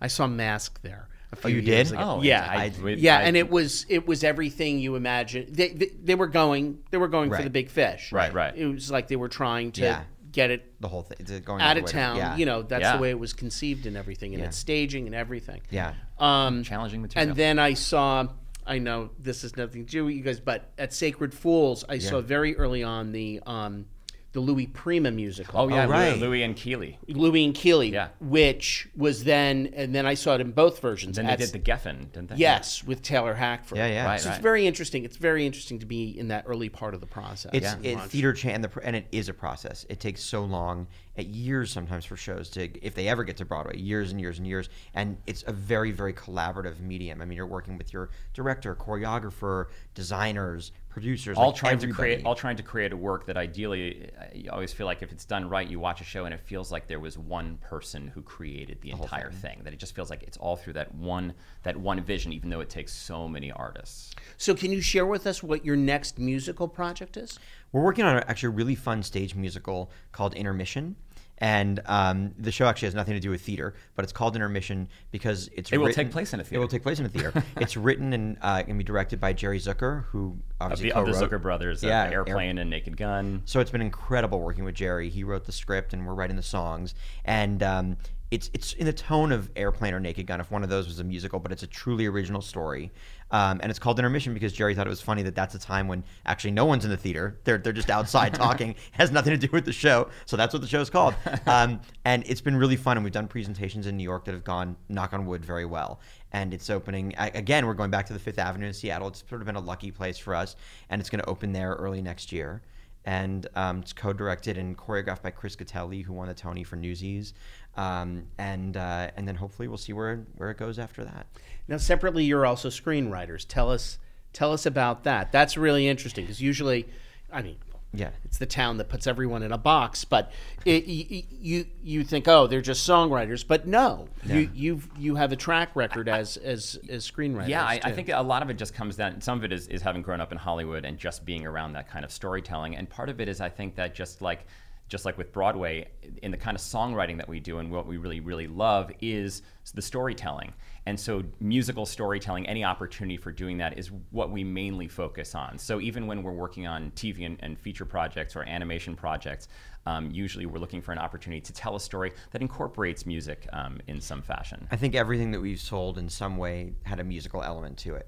I 0.00 0.06
saw 0.06 0.28
Mask 0.28 0.80
there. 0.82 1.08
A 1.32 1.36
few 1.36 1.50
you 1.56 1.60
years 1.60 1.90
did? 1.90 1.98
ago. 1.98 2.16
Oh, 2.18 2.22
yeah, 2.22 2.46
I- 2.48 2.72
we- 2.82 2.94
yeah, 2.94 3.18
I- 3.18 3.22
and 3.22 3.36
it 3.36 3.50
was 3.50 3.84
it 3.88 4.06
was 4.06 4.22
everything 4.24 4.78
you 4.78 4.94
imagine. 4.96 5.46
They 5.50 5.68
they, 5.70 5.86
they 6.02 6.14
were 6.14 6.28
going 6.28 6.78
they 6.90 6.98
were 6.98 7.08
going 7.08 7.30
for 7.30 7.42
the 7.42 7.50
big 7.50 7.68
fish. 7.68 8.12
Right, 8.12 8.32
right. 8.32 8.56
It 8.56 8.66
was 8.66 8.90
like 8.90 9.08
they 9.08 9.16
were 9.16 9.28
trying 9.28 9.72
to 9.72 9.80
Yeah. 9.82 10.02
get 10.32 10.50
it 10.50 10.80
The 10.80 10.88
whole 10.88 11.02
thing 11.02 11.42
going 11.44 11.60
out 11.62 11.76
of 11.76 11.82
way 11.84 11.86
to- 11.88 11.92
town. 11.92 12.16
yeah. 12.16 12.36
You 12.36 12.46
know, 12.46 12.62
that's 12.62 12.82
Yeah. 12.82 12.96
the 12.96 13.02
way 13.02 13.10
it 13.10 13.18
was 13.18 13.32
conceived 13.32 13.86
and 13.86 13.96
everything, 13.96 14.34
and 14.34 14.40
Yeah. 14.42 14.48
its 14.48 14.56
staging 14.56 15.06
and 15.06 15.14
everything. 15.14 15.62
Yeah. 15.70 15.94
Um, 16.18 16.62
challenging 16.62 17.02
material. 17.02 17.30
and 17.30 17.36
then 17.36 17.58
I 17.58 17.74
saw. 17.74 18.28
I 18.68 18.78
know 18.78 19.10
this 19.18 19.44
is 19.44 19.56
nothing 19.56 19.84
to 19.86 19.90
do 19.90 20.04
with 20.06 20.14
you 20.16 20.22
guys, 20.22 20.40
but 20.40 20.72
at 20.76 20.92
Sacred 20.92 21.32
Fools, 21.32 21.84
I 21.88 21.98
saw 21.98 22.20
very 22.20 22.56
early 22.56 22.82
on 22.82 23.12
the 23.12 23.40
um, 23.46 23.86
the 24.36 24.40
Louis 24.42 24.66
Prima 24.66 25.10
musical. 25.10 25.58
oh, 25.58 25.68
yeah, 25.68 25.86
Oh, 25.86 25.88
right. 25.88 26.18
Louis 26.18 26.42
and 26.42 26.54
Keeley. 26.54 26.98
Louis 27.08 27.42
and 27.46 27.54
Keeley, 27.54 27.88
Yeah. 27.88 28.08
which 28.20 28.86
was 28.94 29.24
then, 29.24 29.72
and 29.74 29.94
then 29.94 30.04
I 30.04 30.12
saw 30.12 30.34
it 30.34 30.42
in 30.42 30.52
both 30.52 30.80
versions. 30.80 31.16
Then 31.16 31.24
they 31.24 31.36
did 31.36 31.52
the 31.52 31.58
Geffen, 31.58 32.12
didn't 32.12 32.28
they? 32.28 32.36
yes, 32.36 32.84
with 32.84 33.00
Taylor 33.00 33.32
Hackford. 33.32 33.78
Yeah, 33.78 33.86
yeah. 33.86 34.04
Right, 34.04 34.20
So 34.20 34.28
it's 34.28 34.38
very 34.38 34.66
interesting. 34.66 35.04
It's 35.06 35.16
very 35.16 35.46
interesting 35.46 35.78
to 35.78 35.86
be 35.86 36.18
in 36.18 36.28
that 36.28 36.44
early 36.46 36.68
part 36.68 36.92
of 36.92 37.00
the 37.00 37.06
process. 37.06 37.50
It's 37.54 37.66
and 37.66 37.86
it, 37.86 37.94
watch. 37.96 38.10
theater 38.10 38.34
cha- 38.34 38.50
and 38.50 38.62
the 38.62 38.70
and 38.82 38.94
it 38.94 39.06
is 39.10 39.30
a 39.30 39.34
process. 39.34 39.86
It 39.88 40.00
takes 40.00 40.22
so 40.22 40.44
long, 40.44 40.86
at 41.16 41.28
years 41.28 41.70
sometimes 41.72 42.04
for 42.04 42.18
shows 42.18 42.50
to 42.50 42.68
if 42.86 42.94
they 42.94 43.08
ever 43.08 43.24
get 43.24 43.38
to 43.38 43.46
Broadway, 43.46 43.78
years 43.78 44.10
and 44.12 44.20
years 44.20 44.36
and 44.36 44.46
years. 44.46 44.68
And 44.92 45.16
it's 45.26 45.44
a 45.46 45.52
very 45.52 45.92
very 45.92 46.12
collaborative 46.12 46.78
medium. 46.80 47.22
I 47.22 47.24
mean, 47.24 47.36
you're 47.36 47.46
working 47.46 47.78
with 47.78 47.90
your 47.94 48.10
director, 48.34 48.74
choreographer, 48.74 49.66
designers, 49.94 50.72
producers, 50.96 51.36
all 51.36 51.48
like 51.48 51.56
trying 51.56 51.78
to 51.78 51.88
create 51.88 52.24
all 52.24 52.34
trying 52.34 52.56
to 52.56 52.62
create 52.62 52.90
a 52.90 52.96
work 52.96 53.26
that 53.26 53.36
ideally 53.36 54.10
uh, 54.18 54.24
you 54.32 54.50
always 54.50 54.72
feel 54.72 54.86
like 54.86 55.02
if 55.02 55.12
it's 55.12 55.26
done 55.26 55.46
right 55.46 55.68
you 55.68 55.78
watch 55.78 56.00
a 56.00 56.04
show 56.04 56.24
and 56.24 56.32
it 56.32 56.40
feels 56.40 56.72
like 56.72 56.86
there 56.86 56.98
was 56.98 57.18
one 57.18 57.58
person 57.58 58.08
who 58.08 58.22
created 58.22 58.80
the, 58.80 58.92
entire 58.92 59.30
thing. 59.30 59.60
that 59.62 59.74
it 59.74 59.78
just 59.78 59.94
feels 59.94 60.08
like 60.08 60.22
it's 60.22 60.38
all 60.38 60.56
through 60.56 60.72
that 60.72 60.94
one 60.94 61.34
that 61.64 61.76
one 61.76 62.00
vision 62.00 62.32
even 62.32 62.48
though 62.48 62.60
it 62.60 62.70
takes 62.70 62.94
so 62.94 63.28
many 63.28 63.52
artists 63.52 64.14
So, 64.38 64.54
can 64.54 64.72
you 64.72 64.80
share 64.80 65.04
with 65.04 65.26
us 65.26 65.42
what 65.42 65.66
your 65.66 65.76
next 65.76 66.18
musical 66.18 66.66
project 66.66 67.18
is? 67.18 67.38
We're 67.72 67.82
working 67.82 68.06
on 68.06 68.16
a- 68.16 68.24
actually 68.26 68.54
a 68.54 68.56
really 68.56 68.74
fun 68.74 69.02
stage 69.02 69.34
musical 69.34 69.90
called 70.12 70.32
Intermission. 70.32 70.96
And 71.38 71.82
um, 71.86 72.32
the 72.38 72.50
show 72.50 72.66
actually 72.66 72.86
has 72.86 72.94
nothing 72.94 73.14
to 73.14 73.20
do 73.20 73.30
with 73.30 73.42
theater, 73.42 73.74
but 73.94 74.04
it's 74.04 74.12
called 74.12 74.36
Intermission 74.36 74.88
because 75.10 75.48
it's 75.52 75.70
It 75.70 75.76
will 75.78 75.86
written- 75.88 76.04
take 76.06 76.12
place 76.12 76.32
in 76.32 76.40
a 76.40 76.44
theater. 76.44 76.56
It 76.56 76.58
will 76.60 76.68
take 76.68 76.82
place 76.82 76.98
in 76.98 77.04
a 77.06 77.08
theater. 77.10 77.44
it's 77.58 77.76
written 77.76 78.12
and 78.14 78.38
uh, 78.40 78.62
to 78.62 78.72
be 78.72 78.82
directed 78.84 79.20
by 79.20 79.32
Jerry 79.34 79.58
Zucker, 79.60 80.04
who 80.06 80.38
of 80.60 80.72
obviously 80.72 80.90
the, 80.90 80.96
of 80.96 81.06
the 81.06 81.12
Zucker 81.12 81.40
brothers 81.40 81.82
of 81.82 81.88
Yeah, 81.90 82.04
Air- 82.04 82.26
Airplane 82.26 82.56
and 82.58 82.70
Naked 82.70 82.96
Gun 82.96 83.42
So 83.44 83.60
it's 83.60 83.70
been 83.70 83.82
incredible 83.82 84.40
working 84.40 84.64
with 84.64 84.74
Jerry. 84.74 85.10
He 85.10 85.24
wrote 85.24 85.44
the 85.44 85.52
script, 85.52 85.92
and 85.92 86.06
we're 86.06 86.14
writing 86.14 86.36
the 86.36 86.42
songs. 86.42 86.94
And 87.26 87.62
um, 87.62 87.96
it's 88.30 88.50
it's 88.54 88.72
in 88.72 88.86
the 88.86 88.92
tone 88.92 89.30
of 89.30 89.50
Airplane 89.56 89.94
or 89.94 90.00
Naked 90.00 90.26
Gun, 90.26 90.40
if 90.40 90.50
one 90.50 90.62
of 90.64 90.68
those 90.68 90.86
was 90.88 90.98
a 90.98 91.04
musical, 91.04 91.38
but 91.38 91.52
it's 91.52 91.62
a 91.62 91.66
truly 91.68 92.06
original 92.06 92.40
story. 92.40 92.90
Um, 93.30 93.60
and 93.62 93.70
it's 93.70 93.78
called 93.78 93.98
Intermission 93.98 94.34
because 94.34 94.52
Jerry 94.52 94.74
thought 94.74 94.86
it 94.86 94.90
was 94.90 95.00
funny 95.00 95.22
that 95.22 95.34
that's 95.34 95.54
a 95.54 95.58
time 95.58 95.88
when 95.88 96.04
actually 96.26 96.52
no 96.52 96.64
one's 96.64 96.84
in 96.84 96.90
the 96.90 96.96
theater. 96.96 97.38
They're 97.44 97.58
they're 97.58 97.72
just 97.72 97.90
outside 97.90 98.34
talking. 98.46 98.70
It 98.70 98.76
has 98.92 99.10
nothing 99.10 99.38
to 99.38 99.46
do 99.46 99.52
with 99.52 99.64
the 99.64 99.72
show. 99.72 100.08
So 100.26 100.36
that's 100.36 100.52
what 100.52 100.62
the 100.62 100.68
show's 100.68 100.90
called. 100.90 101.14
Um, 101.46 101.80
and 102.04 102.24
it's 102.26 102.40
been 102.40 102.56
really 102.56 102.76
fun. 102.76 102.96
And 102.96 103.04
we've 103.04 103.12
done 103.12 103.28
presentations 103.28 103.86
in 103.86 103.96
New 103.96 104.02
York 104.02 104.24
that 104.24 104.32
have 104.32 104.42
gone 104.42 104.76
knock 104.88 105.12
on 105.12 105.26
wood 105.26 105.44
very 105.44 105.64
well. 105.64 106.00
And 106.32 106.52
it's 106.52 106.70
opening 106.70 107.14
again. 107.18 107.66
We're 107.66 107.74
going 107.74 107.90
back 107.90 108.06
to 108.06 108.12
the 108.12 108.18
Fifth 108.18 108.38
Avenue 108.38 108.66
in 108.66 108.72
Seattle. 108.72 109.08
It's 109.08 109.22
sort 109.28 109.40
of 109.40 109.46
been 109.46 109.56
a 109.56 109.60
lucky 109.60 109.90
place 109.90 110.18
for 110.18 110.34
us, 110.34 110.56
and 110.90 111.00
it's 111.00 111.08
going 111.08 111.20
to 111.20 111.28
open 111.28 111.52
there 111.52 111.74
early 111.74 112.02
next 112.02 112.32
year 112.32 112.62
and 113.06 113.46
um, 113.54 113.78
it's 113.78 113.92
co-directed 113.92 114.58
and 114.58 114.76
choreographed 114.76 115.22
by 115.22 115.30
Chris 115.30 115.54
Gattelli, 115.54 116.04
who 116.04 116.12
won 116.12 116.26
the 116.26 116.34
Tony 116.34 116.64
for 116.64 116.74
Newsies, 116.74 117.32
um, 117.76 118.24
and 118.36 118.76
uh, 118.76 119.10
and 119.16 119.26
then 119.26 119.36
hopefully 119.36 119.68
we'll 119.68 119.78
see 119.78 119.92
where 119.92 120.26
where 120.36 120.50
it 120.50 120.58
goes 120.58 120.78
after 120.78 121.04
that. 121.04 121.26
Now, 121.68 121.76
separately, 121.78 122.24
you're 122.24 122.44
also 122.44 122.68
screenwriters. 122.68 123.46
Tell 123.46 123.70
us, 123.70 123.98
tell 124.32 124.52
us 124.52 124.66
about 124.66 125.04
that. 125.04 125.32
That's 125.32 125.56
really 125.56 125.88
interesting 125.88 126.24
because 126.24 126.42
usually, 126.42 126.86
I 127.32 127.42
mean, 127.42 127.56
Yeah. 127.96 128.10
it's 128.24 128.38
the 128.38 128.46
town 128.46 128.76
that 128.78 128.88
puts 128.88 129.06
everyone 129.06 129.42
in 129.42 129.52
a 129.52 129.58
box. 129.58 130.04
But 130.04 130.32
it, 130.64 130.86
you, 130.86 131.22
you 131.30 131.66
you 131.82 132.04
think, 132.04 132.28
oh, 132.28 132.46
they're 132.46 132.60
just 132.60 132.88
songwriters, 132.88 133.46
but 133.46 133.66
no, 133.66 134.08
you 134.24 134.50
you 134.54 134.80
you 134.98 135.14
have 135.16 135.32
a 135.32 135.36
track 135.36 135.74
record 135.74 136.08
as 136.08 136.36
as 136.36 136.78
as 136.88 137.10
screenwriters. 137.10 137.48
Yeah, 137.48 137.64
I, 137.64 137.80
I 137.82 137.92
think 137.92 138.08
a 138.08 138.22
lot 138.22 138.42
of 138.42 138.50
it 138.50 138.58
just 138.58 138.74
comes 138.74 138.96
down. 138.96 139.20
Some 139.20 139.38
of 139.38 139.44
it 139.44 139.52
is, 139.52 139.68
is 139.68 139.82
having 139.82 140.02
grown 140.02 140.20
up 140.20 140.32
in 140.32 140.38
Hollywood 140.38 140.84
and 140.84 140.98
just 140.98 141.24
being 141.24 141.46
around 141.46 141.72
that 141.72 141.88
kind 141.88 142.04
of 142.04 142.10
storytelling, 142.10 142.76
and 142.76 142.88
part 142.88 143.08
of 143.08 143.20
it 143.20 143.28
is 143.28 143.40
I 143.40 143.48
think 143.48 143.76
that 143.76 143.94
just 143.94 144.22
like 144.22 144.46
just 144.88 145.04
like 145.04 145.18
with 145.18 145.32
Broadway, 145.32 145.88
in 146.22 146.30
the 146.30 146.36
kind 146.36 146.54
of 146.54 146.60
songwriting 146.60 147.16
that 147.16 147.28
we 147.28 147.40
do 147.40 147.58
and 147.58 147.70
what 147.70 147.86
we 147.86 147.96
really 147.96 148.20
really 148.20 148.46
love 148.46 148.90
is 149.00 149.42
the 149.74 149.82
storytelling. 149.82 150.52
And 150.86 150.98
so 150.98 151.24
musical 151.40 151.84
storytelling, 151.84 152.46
any 152.46 152.64
opportunity 152.64 153.16
for 153.16 153.32
doing 153.32 153.58
that 153.58 153.76
is 153.76 153.90
what 154.10 154.30
we 154.30 154.44
mainly 154.44 154.86
focus 154.86 155.34
on. 155.34 155.58
So 155.58 155.80
even 155.80 156.06
when 156.06 156.22
we're 156.22 156.32
working 156.32 156.66
on 156.68 156.92
TV 156.92 157.26
and, 157.26 157.36
and 157.40 157.58
feature 157.58 157.84
projects 157.84 158.36
or 158.36 158.44
animation 158.44 158.94
projects, 158.94 159.48
um, 159.86 160.10
usually 160.10 160.46
we're 160.46 160.60
looking 160.60 160.82
for 160.82 160.92
an 160.92 160.98
opportunity 160.98 161.40
to 161.40 161.52
tell 161.52 161.74
a 161.74 161.80
story 161.80 162.12
that 162.30 162.42
incorporates 162.42 163.06
music 163.06 163.48
um, 163.52 163.80
in 163.88 164.00
some 164.00 164.22
fashion. 164.22 164.66
I 164.70 164.76
think 164.76 164.94
everything 164.94 165.32
that 165.32 165.40
we've 165.40 165.60
sold 165.60 165.98
in 165.98 166.08
some 166.08 166.36
way 166.36 166.74
had 166.84 167.00
a 167.00 167.04
musical 167.04 167.42
element 167.42 167.78
to 167.78 167.94
it. 167.94 168.06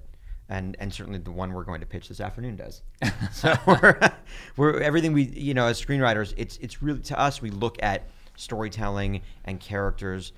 And, 0.49 0.75
and 0.79 0.91
certainly 0.91 1.19
the 1.19 1.31
one 1.31 1.53
we're 1.53 1.63
going 1.63 1.79
to 1.79 1.85
pitch 1.85 2.09
this 2.09 2.19
afternoon 2.19 2.55
does. 2.55 2.81
so 3.31 3.53
we're, 3.67 3.99
we're 4.57 4.79
everything 4.81 5.13
we 5.13 5.23
you 5.23 5.53
know 5.53 5.67
as 5.67 5.79
screenwriters, 5.83 6.33
it's 6.37 6.57
it's 6.57 6.81
really 6.81 7.01
to 7.01 7.19
us 7.19 7.41
we 7.41 7.51
look 7.51 7.77
at 7.83 8.09
storytelling 8.35 9.21
and 9.45 9.59
characters 9.59 10.33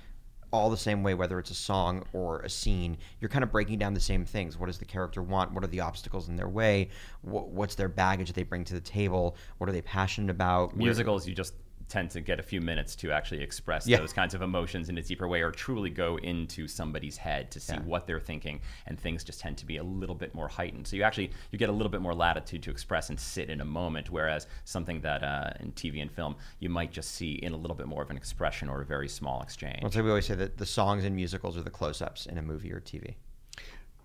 all 0.52 0.70
the 0.70 0.78
same 0.78 1.02
way, 1.02 1.14
whether 1.14 1.40
it's 1.40 1.52
a 1.52 1.56
song 1.56 2.04
or 2.14 2.42
a 2.42 2.50
scene. 2.50 2.98
You're 3.20 3.30
kind 3.30 3.44
of 3.44 3.52
breaking 3.52 3.80
down 3.80 3.94
the 3.94 4.02
same 4.02 4.26
things. 4.26 4.58
What 4.58 4.68
does 4.68 4.78
the 4.78 4.86
character 4.86 5.24
want? 5.24 5.54
What 5.54 5.64
are 5.64 5.68
the 5.68 5.80
obstacles 5.80 6.28
in 6.28 6.36
their 6.36 6.50
way? 6.50 6.90
What, 7.22 7.50
what's 7.50 7.76
their 7.76 7.90
baggage 7.90 8.28
that 8.28 8.36
they 8.36 8.44
bring 8.44 8.66
to 8.66 8.74
the 8.74 8.82
table? 8.82 9.38
What 9.58 9.70
are 9.70 9.74
they 9.74 9.82
passionate 9.82 10.30
about? 10.30 10.76
Where- 10.76 10.88
musicals 10.88 11.28
you 11.28 11.34
just 11.34 11.54
tend 11.92 12.10
to 12.10 12.22
get 12.22 12.40
a 12.40 12.44
few 12.44 12.62
minutes 12.62 12.96
to 12.96 13.12
actually 13.12 13.44
express 13.44 13.86
Yeah. 13.86 13.98
those 13.98 14.14
kinds 14.14 14.34
of 14.34 14.42
emotions 14.42 14.88
in 14.88 14.98
a 14.98 15.02
deeper 15.02 15.28
way 15.28 15.42
or 15.42 15.52
truly 15.52 15.90
go 15.90 16.16
into 16.18 16.66
somebody's 16.68 17.18
head 17.18 17.52
to 17.52 17.60
see 17.60 17.76
what 17.76 18.08
they're 18.08 18.20
thinking 18.20 18.62
and 18.88 18.98
things 18.98 19.26
just 19.26 19.42
tend 19.42 19.58
to 19.58 19.66
be 19.66 19.76
a 19.76 19.84
little 19.84 20.16
bit 20.16 20.34
more 20.34 20.48
heightened 20.48 20.88
so 20.88 20.96
you 20.96 21.04
actually 21.04 21.30
you 21.52 21.60
get 21.60 21.68
a 21.70 21.72
little 21.74 21.90
bit 21.90 22.00
more 22.02 22.14
latitude 22.16 22.64
to 22.64 22.72
express 22.72 23.10
and 23.10 23.20
sit 23.20 23.50
in 23.50 23.60
a 23.60 23.66
moment 23.66 24.10
whereas 24.10 24.48
something 24.64 25.02
that 25.02 25.22
uh, 25.22 25.52
in 25.60 25.74
tv 25.74 26.02
and 26.02 26.12
film 26.12 26.36
you 26.60 26.70
might 26.70 26.92
just 26.94 27.12
see 27.12 27.34
in 27.34 27.52
a 27.52 27.58
little 27.58 27.76
bit 27.76 27.88
more 27.88 28.02
of 28.02 28.10
an 28.10 28.16
expression 28.16 28.70
or 28.70 28.82
a 28.82 28.86
very 28.86 29.10
small 29.10 29.42
exchange 29.42 29.82
That's 29.82 29.96
why 29.98 30.02
we 30.02 30.10
always 30.10 30.26
say 30.26 30.36
that 30.36 30.58
the 30.58 30.66
songs 30.66 31.04
in 31.04 31.14
musicals 31.14 31.58
are 31.58 31.62
the 31.64 31.70
close-ups 31.70 32.26
in 32.26 32.38
a 32.38 32.42
movie 32.42 32.72
or 32.72 32.80
TV. 32.80 33.16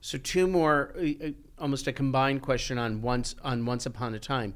So 0.01 0.19
two 0.19 0.47
more, 0.47 0.93
uh, 0.99 1.27
uh, 1.27 1.31
almost 1.59 1.87
a 1.87 1.93
combined 1.93 2.43
question 2.43 2.79
on 2.79 3.01
once 3.03 3.35
on 3.43 3.65
Once 3.65 3.87
Upon 3.87 4.15
a 4.15 4.19
Time. 4.19 4.55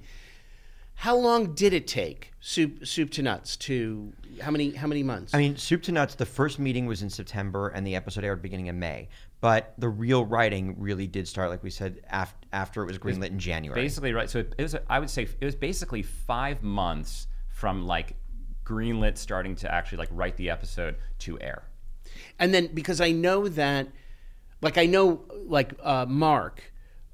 How 1.00 1.16
long 1.16 1.54
did 1.54 1.72
it 1.72 1.86
take 1.86 2.34
soup 2.40 2.86
soup 2.86 3.10
to 3.12 3.22
nuts 3.22 3.56
to 3.56 4.12
how 4.42 4.50
many 4.50 4.72
how 4.72 4.86
many 4.86 5.02
months? 5.02 5.32
I 5.32 5.38
mean, 5.38 5.56
Soup 5.56 5.82
to 5.84 5.92
Nuts, 5.92 6.14
the 6.14 6.26
first 6.26 6.58
meeting 6.58 6.84
was 6.84 7.00
in 7.00 7.08
September 7.08 7.68
and 7.68 7.86
the 7.86 7.96
episode 7.96 8.22
aired 8.22 8.42
beginning 8.42 8.68
of 8.68 8.76
May. 8.76 9.08
But 9.40 9.72
the 9.78 9.88
real 9.88 10.26
writing 10.26 10.76
really 10.78 11.06
did 11.06 11.26
start, 11.26 11.48
like 11.48 11.62
we 11.62 11.70
said, 11.70 12.02
af- 12.10 12.34
after 12.52 12.82
it 12.82 12.86
was 12.86 12.98
greenlit 12.98 13.28
in 13.28 13.38
January. 13.38 13.80
Basically, 13.80 14.12
right. 14.12 14.28
So 14.28 14.40
it, 14.40 14.54
it 14.58 14.62
was. 14.62 14.76
I 14.90 14.98
would 14.98 15.08
say 15.08 15.22
it 15.22 15.44
was 15.46 15.54
basically 15.54 16.02
five 16.02 16.62
months 16.62 17.28
from 17.48 17.86
like 17.86 18.14
greenlit 18.62 19.16
starting 19.16 19.54
to 19.56 19.72
actually 19.72 19.98
like 19.98 20.10
write 20.12 20.36
the 20.36 20.50
episode 20.50 20.96
to 21.20 21.40
air. 21.40 21.62
and 22.38 22.52
then 22.52 22.66
because 22.74 23.00
I 23.00 23.12
know 23.12 23.48
that, 23.48 23.88
like 24.60 24.76
I 24.76 24.84
know 24.84 25.22
like 25.46 25.72
uh, 25.82 26.04
Mark 26.06 26.69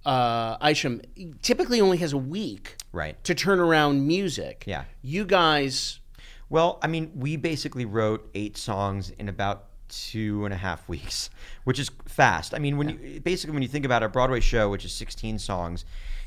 uh, 0.06 0.56
Isham 0.66 1.02
typically 1.42 1.80
only 1.80 1.98
has 1.98 2.12
a 2.12 2.18
week 2.18 2.76
Right. 2.92 3.22
to 3.24 3.34
turn 3.34 3.58
around 3.60 4.06
music. 4.06 4.64
Yeah. 4.66 4.84
you 5.02 5.24
guys. 5.26 6.00
Well, 6.48 6.78
I 6.80 6.86
mean, 6.86 7.10
we 7.14 7.36
basically 7.36 7.84
wrote 7.84 8.30
eight 8.34 8.56
songs 8.56 9.10
in 9.10 9.28
about 9.28 9.65
two 9.88 10.44
and 10.44 10.52
a 10.52 10.56
half 10.56 10.88
weeks, 10.88 11.30
which 11.64 11.78
is 11.78 11.90
fast. 12.06 12.54
I 12.54 12.58
mean, 12.58 12.76
when 12.76 12.88
you 12.88 13.20
basically 13.20 13.54
when 13.54 13.62
you 13.62 13.68
think 13.68 13.84
about 13.84 14.02
a 14.02 14.08
Broadway 14.08 14.40
show, 14.40 14.70
which 14.70 14.84
is 14.84 14.92
16 14.92 15.38
songs, 15.38 15.84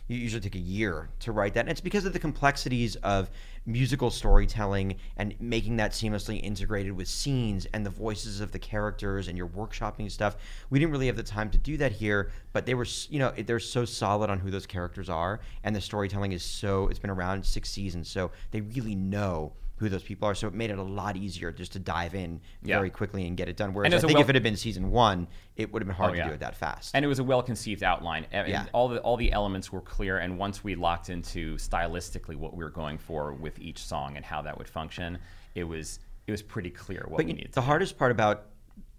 you 0.10 0.18
usually 0.18 0.42
take 0.42 0.56
a 0.56 0.60
year 0.60 1.10
to 1.20 1.32
write 1.32 1.54
that. 1.54 1.62
And 1.62 1.70
it's 1.70 1.82
because 1.82 2.04
of 2.04 2.14
the 2.14 2.20
complexities 2.20 2.96
of 2.98 3.30
musical 3.66 4.10
storytelling 4.10 4.96
and 5.18 5.36
making 5.40 5.78
that 5.78 5.92
seamlessly 5.92 6.42
integrated 6.44 6.94
with 6.94 7.08
scenes 7.08 7.68
and 7.74 7.86
the 7.86 7.92
voices 7.92 8.42
of 8.42 8.52
the 8.52 8.58
characters 8.58 9.28
and 9.28 9.38
your 9.38 9.48
workshopping 9.48 10.10
stuff. 10.10 10.36
We 10.72 10.80
didn't 10.80 10.92
really 10.92 11.06
have 11.08 11.16
the 11.16 11.24
time 11.24 11.52
to 11.52 11.58
do 11.60 11.78
that 11.78 11.92
here, 11.92 12.32
but 12.54 12.66
they 12.66 12.74
were, 12.74 12.88
you 13.10 13.20
know, 13.20 13.32
they're 13.32 13.60
so 13.60 13.86
solid 13.86 14.32
on 14.32 14.40
who 14.40 14.50
those 14.50 14.66
characters 14.66 15.10
are, 15.10 15.42
and 15.64 15.76
the 15.76 15.82
storytelling 15.82 16.32
is 16.32 16.44
so. 16.44 16.88
It's 16.88 17.00
been 17.00 17.12
around 17.12 17.46
six 17.46 17.70
seasons, 17.70 18.10
so 18.10 18.32
they 18.50 18.62
really 18.62 18.96
know 18.96 19.54
who 19.80 19.88
those 19.90 20.04
people 20.04 20.28
are. 20.28 20.36
So 20.36 20.48
it 20.48 20.54
made 20.54 20.70
it 20.72 20.78
a 20.78 20.84
lot 20.84 21.16
easier 21.16 21.52
just 21.52 21.72
to 21.74 21.80
dive 21.80 22.14
in 22.14 22.42
Yeah. 22.62 22.76
very 22.78 22.90
quickly 22.90 23.26
and 23.26 23.38
get 23.38 23.48
it 23.48 23.56
done. 23.56 23.74
Whereas 23.74 23.94
I 23.94 24.00
think 24.00 24.14
well- 24.14 24.22
if 24.24 24.30
it 24.30 24.36
had 24.36 24.44
been 24.44 24.58
season 24.58 24.92
one, 24.92 25.28
it 25.56 25.72
would 25.72 25.82
have 25.82 25.88
been 25.88 25.96
hard 25.96 26.12
Oh, 26.12 26.16
to 26.22 26.24
do 26.28 26.34
it 26.34 26.42
that 26.42 26.56
fast. 26.56 26.94
And 26.94 27.04
it 27.06 27.08
was 27.08 27.20
a 27.20 27.24
well-conceived 27.24 27.82
outline. 27.82 28.26
And 28.32 28.48
Yeah. 28.50 28.66
all 28.74 28.90
the 28.90 29.00
all 29.02 29.16
the 29.18 29.32
elements 29.32 29.72
were 29.72 29.82
clear. 29.82 30.18
And 30.18 30.38
once 30.38 30.64
we 30.64 30.76
locked 30.76 31.10
into 31.10 31.56
stylistically 31.56 32.36
what 32.36 32.56
we 32.56 32.64
were 32.64 32.70
going 32.70 32.98
for 32.98 33.34
with 33.34 33.58
each 33.60 33.80
song 33.84 34.18
and 34.18 34.26
how 34.26 34.42
that 34.42 34.58
would 34.58 34.68
function, 34.68 35.18
it 35.56 35.64
was 35.64 36.00
it 36.28 36.32
was 36.32 36.42
pretty 36.44 36.70
clear 36.70 37.06
what 37.08 37.18
but 37.18 37.26
we 37.26 37.32
you- 37.32 37.38
needed. 37.38 37.54
the 37.54 37.62
hardest 37.62 37.98
part 37.98 38.12
about 38.12 38.48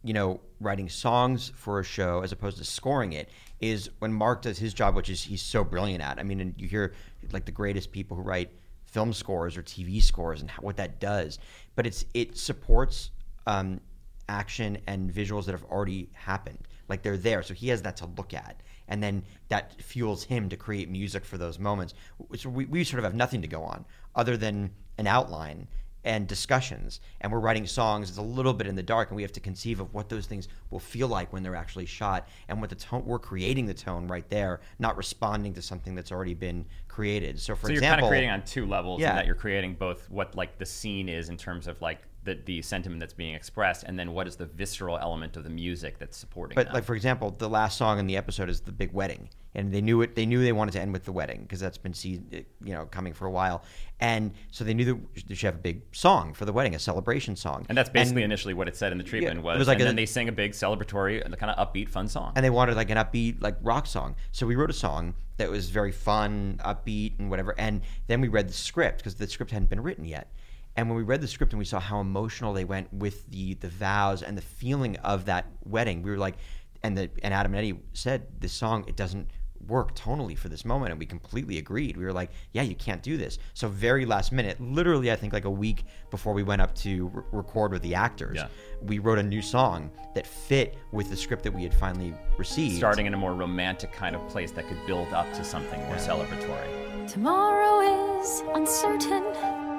you 0.03 0.15
know 0.15 0.41
writing 0.61 0.89
songs 0.89 1.53
for 1.55 1.79
a 1.79 1.85
show 1.85 2.23
as 2.23 2.33
opposed 2.33 2.57
to 2.57 2.65
scoring 2.65 3.13
it 3.13 3.29
is 3.61 3.91
when 3.99 4.11
Mark 4.13 4.41
does 4.43 4.59
his 4.59 4.73
job, 4.73 4.95
which 4.95 5.11
is 5.11 5.23
he's 5.25 5.43
so 5.43 5.63
brilliant 5.63 6.03
at. 6.03 6.19
I 6.19 6.23
mean, 6.23 6.41
and 6.41 6.55
you 6.57 6.67
hear 6.67 6.95
like 7.33 7.45
the 7.45 7.53
greatest 7.53 7.93
people 7.93 8.17
who 8.17 8.23
write 8.23 8.51
film 8.91 9.13
scores 9.13 9.57
or 9.57 9.63
TV 9.63 10.03
scores 10.03 10.41
and 10.41 10.51
how, 10.51 10.63
what 10.63 10.77
that 10.77 11.01
does, 11.01 11.39
but 11.75 11.87
it's 11.87 12.05
it 12.15 12.37
supports 12.37 13.11
um, 13.47 13.81
action 14.29 14.79
and 14.87 15.11
visuals 15.11 15.45
that 15.47 15.53
have 15.53 15.65
already 15.65 16.09
happened. 16.13 16.59
Like 16.89 17.03
they're 17.03 17.17
there, 17.17 17.43
so 17.43 17.55
he 17.55 17.69
has 17.69 17.83
that 17.83 17.97
to 17.99 18.07
look 18.17 18.35
at, 18.35 18.63
and 18.89 19.03
then 19.03 19.23
that 19.49 19.81
fuels 19.81 20.25
him 20.25 20.49
to 20.49 20.57
create 20.57 20.89
music 20.89 21.25
for 21.25 21.39
those 21.39 21.59
moments. 21.59 21.95
So 22.37 22.49
we, 22.49 22.65
we 22.65 22.85
sort 22.85 22.99
of 22.99 23.05
have 23.05 23.15
nothing 23.15 23.43
to 23.43 23.49
go 23.49 23.63
on 23.63 23.85
other 24.17 24.37
than 24.37 24.71
an 24.99 25.07
outline 25.07 25.69
and 26.05 26.27
discussions 26.27 27.01
and 27.21 27.31
we're 27.31 27.41
writing 27.41 27.67
songs 27.67 28.09
it's 28.09 28.19
a 28.19 28.23
little 28.23 28.55
bit 28.55 28.67
in 28.67 28.75
the 28.75 28.83
dark 28.83 29.11
and 29.11 29.17
we 29.17 29.23
have 29.23 29.33
to 29.33 29.41
conceive 29.41 29.81
of 29.81 29.93
what 29.93 30.09
those 30.09 30.27
things 30.27 30.49
will 30.71 30.79
feel 30.79 31.09
like 31.09 31.33
when 31.33 31.43
they're 31.43 31.55
actually 31.57 31.85
shot 31.85 32.29
and 32.49 32.61
what 32.61 32.71
the 32.71 32.77
tone 32.77 33.05
we're 33.05 33.19
creating 33.19 33.67
the 33.67 33.75
tone 33.75 34.07
right 34.09 34.29
there 34.31 34.61
not 34.79 34.97
responding 34.97 35.53
to 35.53 35.61
something 35.61 35.95
that's 35.95 36.11
already 36.11 36.35
been 36.35 36.65
created 36.89 37.39
so 37.39 37.55
for 37.55 37.71
example, 37.71 37.77
so 37.77 37.83
you're 37.85 37.91
kind 37.91 38.03
of 38.03 38.09
creating 38.09 38.31
on 38.31 38.43
two 38.45 38.67
levels 38.67 39.01
Yeah. 39.01 39.11
in 39.11 39.17
that 39.17 39.27
you're 39.27 39.35
creating 39.35 39.75
both 39.75 40.09
what 40.11 40.35
like 40.35 40.59
the 40.59 40.67
scene 40.67 41.09
is 41.09 41.29
in 41.29 41.37
terms 41.37 41.67
of 41.67 41.81
like 41.83 41.99
the, 42.25 42.39
the 42.45 42.63
sentiment 42.63 43.01
that's 43.01 43.15
being 43.15 43.35
expressed 43.35 43.85
and 43.85 43.99
then 43.99 44.13
what 44.13 44.27
is 44.27 44.37
the 44.37 44.47
visceral 44.47 44.99
element 44.99 45.37
of 45.37 45.45
the 45.45 45.51
music 45.51 45.99
that's 45.99 46.17
supporting 46.17 46.55
it. 46.55 46.57
but 46.57 46.67
that. 46.67 46.75
like 46.75 46.85
for 46.85 46.95
example 46.95 47.35
the 47.39 47.49
last 47.49 47.79
song 47.79 47.99
in 47.99 48.07
the 48.07 48.17
episode 48.17 48.49
is 48.49 48.61
the 48.61 48.73
big 48.73 48.93
wedding 48.93 49.29
and 49.55 49.73
they 49.73 49.81
knew 49.81 50.03
it 50.03 50.15
they 50.15 50.27
knew 50.27 50.43
they 50.43 50.53
wanted 50.53 50.73
to 50.73 50.81
end 50.81 50.93
with 50.93 51.05
the 51.05 51.13
wedding 51.13 51.43
because 51.43 51.61
that's 51.61 51.79
been 51.79 51.95
seen 51.95 52.45
you 52.63 52.73
know 52.75 52.85
coming 52.87 53.13
for 53.13 53.27
a 53.27 53.31
while 53.31 53.63
and 54.01 54.33
so 54.51 54.65
they 54.65 54.75
knew 54.75 54.85
that 54.85 55.29
they 55.29 55.35
should 55.35 55.47
have 55.47 55.55
a 55.57 55.59
big 55.59 55.83
song 55.93 56.35
for 56.35 56.45
the 56.45 56.53
wedding 56.53 56.75
a 56.75 56.79
celebration 56.79 57.35
song 57.35 57.65
and 57.69 57.77
that's 57.77 57.91
basically 57.91 58.23
initially 58.23 58.55
what 58.55 58.69
it 58.69 58.77
said 58.77 58.93
in 58.93 58.99
the 58.99 59.05
treatment 59.05 59.39
it 59.39 59.43
was, 59.43 59.59
was 59.59 59.69
like 59.69 59.77
and 59.77 59.83
a- 59.83 59.87
then 59.87 59.97
they 59.97 60.07
sang 60.07 60.29
a 60.29 60.33
big 60.33 60.53
celebratory 60.53 61.23
kind 61.39 61.51
of 61.51 61.69
upbeat 61.69 61.89
fun 61.89 62.07
song 62.07 62.33
and 62.37 62.45
they 62.45 62.51
wanted 62.51 62.77
like 62.77 62.91
an 62.91 62.99
upbeat 62.99 63.41
like 63.41 63.57
rock 63.63 63.87
song 63.87 64.15
so 64.31 64.47
we 64.47 64.57
wrote 64.57 64.71
a 64.71 64.75
song 64.75 65.15
that 65.39 65.51
was 65.51 65.71
very 65.71 65.93
fun 65.93 66.61
upbeat 66.65 67.19
and 67.19 67.31
whatever 67.31 67.55
and 67.59 67.81
then 68.09 68.21
we 68.21 68.29
read 68.29 68.47
the 68.47 68.53
script 68.53 68.99
because 68.99 69.15
the 69.15 69.27
script 69.27 69.51
hadn't 69.51 69.71
been 69.71 69.83
written 69.83 70.05
yet 70.05 70.31
and 70.77 70.89
when 70.89 70.97
we 70.97 71.03
read 71.03 71.21
the 71.21 71.29
script 71.29 71.53
and 71.53 71.59
we 71.59 71.65
saw 71.65 71.81
how 71.81 72.01
emotional 72.01 72.53
they 72.55 72.65
went 72.65 72.93
with 72.93 73.27
the 73.31 73.55
the 73.55 73.69
vows 73.69 74.23
and 74.23 74.37
the 74.37 74.43
feeling 74.43 74.97
of 74.99 75.25
that 75.27 75.47
wedding 75.65 76.03
we 76.03 76.11
were 76.11 76.19
like 76.19 76.37
and 76.83 76.97
the 76.97 77.11
and 77.23 77.35
adam 77.35 77.53
and 77.55 77.59
eddie 77.59 77.81
said 77.93 78.27
this 78.41 78.53
song 78.53 78.85
it 78.89 78.97
doesn't 78.97 79.29
work 79.67 79.95
tonally 79.95 80.37
for 80.39 80.49
this 80.49 80.65
moment 80.65 80.91
and 80.91 80.99
we 80.99 81.05
completely 81.05 81.59
agreed. 81.59 81.95
We 81.95 82.05
were 82.05 82.15
like 82.15 82.31
yeah 82.53 82.63
you 82.63 82.75
can't 82.75 83.03
do 83.03 83.19
this. 83.19 83.39
So 83.53 83.69
very 83.69 84.07
last 84.07 84.33
minute 84.33 84.59
literally 84.59 85.13
i 85.13 85.17
think 85.17 85.35
like 85.35 85.45
a 85.45 85.51
week 85.51 85.85
before 86.11 86.33
we 86.33 86.43
went 86.43 86.63
up 86.63 86.75
to 86.77 87.09
re- 87.09 87.23
record 87.31 87.73
with 87.73 87.83
the 87.83 87.95
actors 87.95 88.37
Yeah. 88.39 88.47
we 88.81 88.99
wrote 89.01 89.19
a 89.19 89.23
new 89.23 89.43
song 89.43 89.91
that 90.15 90.27
fit 90.27 90.79
with 90.93 91.11
the 91.11 91.17
script 91.17 91.43
that 91.43 91.53
we 91.53 91.63
had 91.63 91.75
finally 91.75 92.15
received. 92.39 92.79
Starting 92.79 93.05
in 93.05 93.13
a 93.13 93.19
more 93.19 93.35
romantic 93.35 93.93
kind 93.93 94.17
of 94.17 94.27
place 94.29 94.51
that 94.53 94.67
could 94.67 94.79
build 94.87 95.09
up 95.13 95.31
to 95.35 95.45
something 95.45 95.79
more 95.85 95.97
celebratory. 95.97 97.07
Tomorrow 97.07 98.21
is 98.23 98.43
uncertain. 98.55 99.70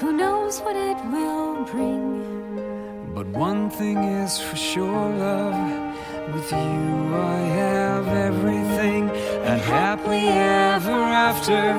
Who 0.00 0.12
knows 0.12 0.60
what 0.60 0.76
it 0.76 0.96
will 1.06 1.64
bring? 1.64 3.12
But 3.14 3.26
one 3.26 3.68
thing 3.68 3.96
is 3.98 4.38
for 4.38 4.54
sure, 4.54 4.86
love. 5.10 5.96
With 6.32 6.52
you, 6.52 7.16
I 7.16 7.38
have 7.58 8.06
everything, 8.06 9.10
and 9.10 9.60
happily 9.60 10.28
ever 10.28 10.92
after 10.92 11.74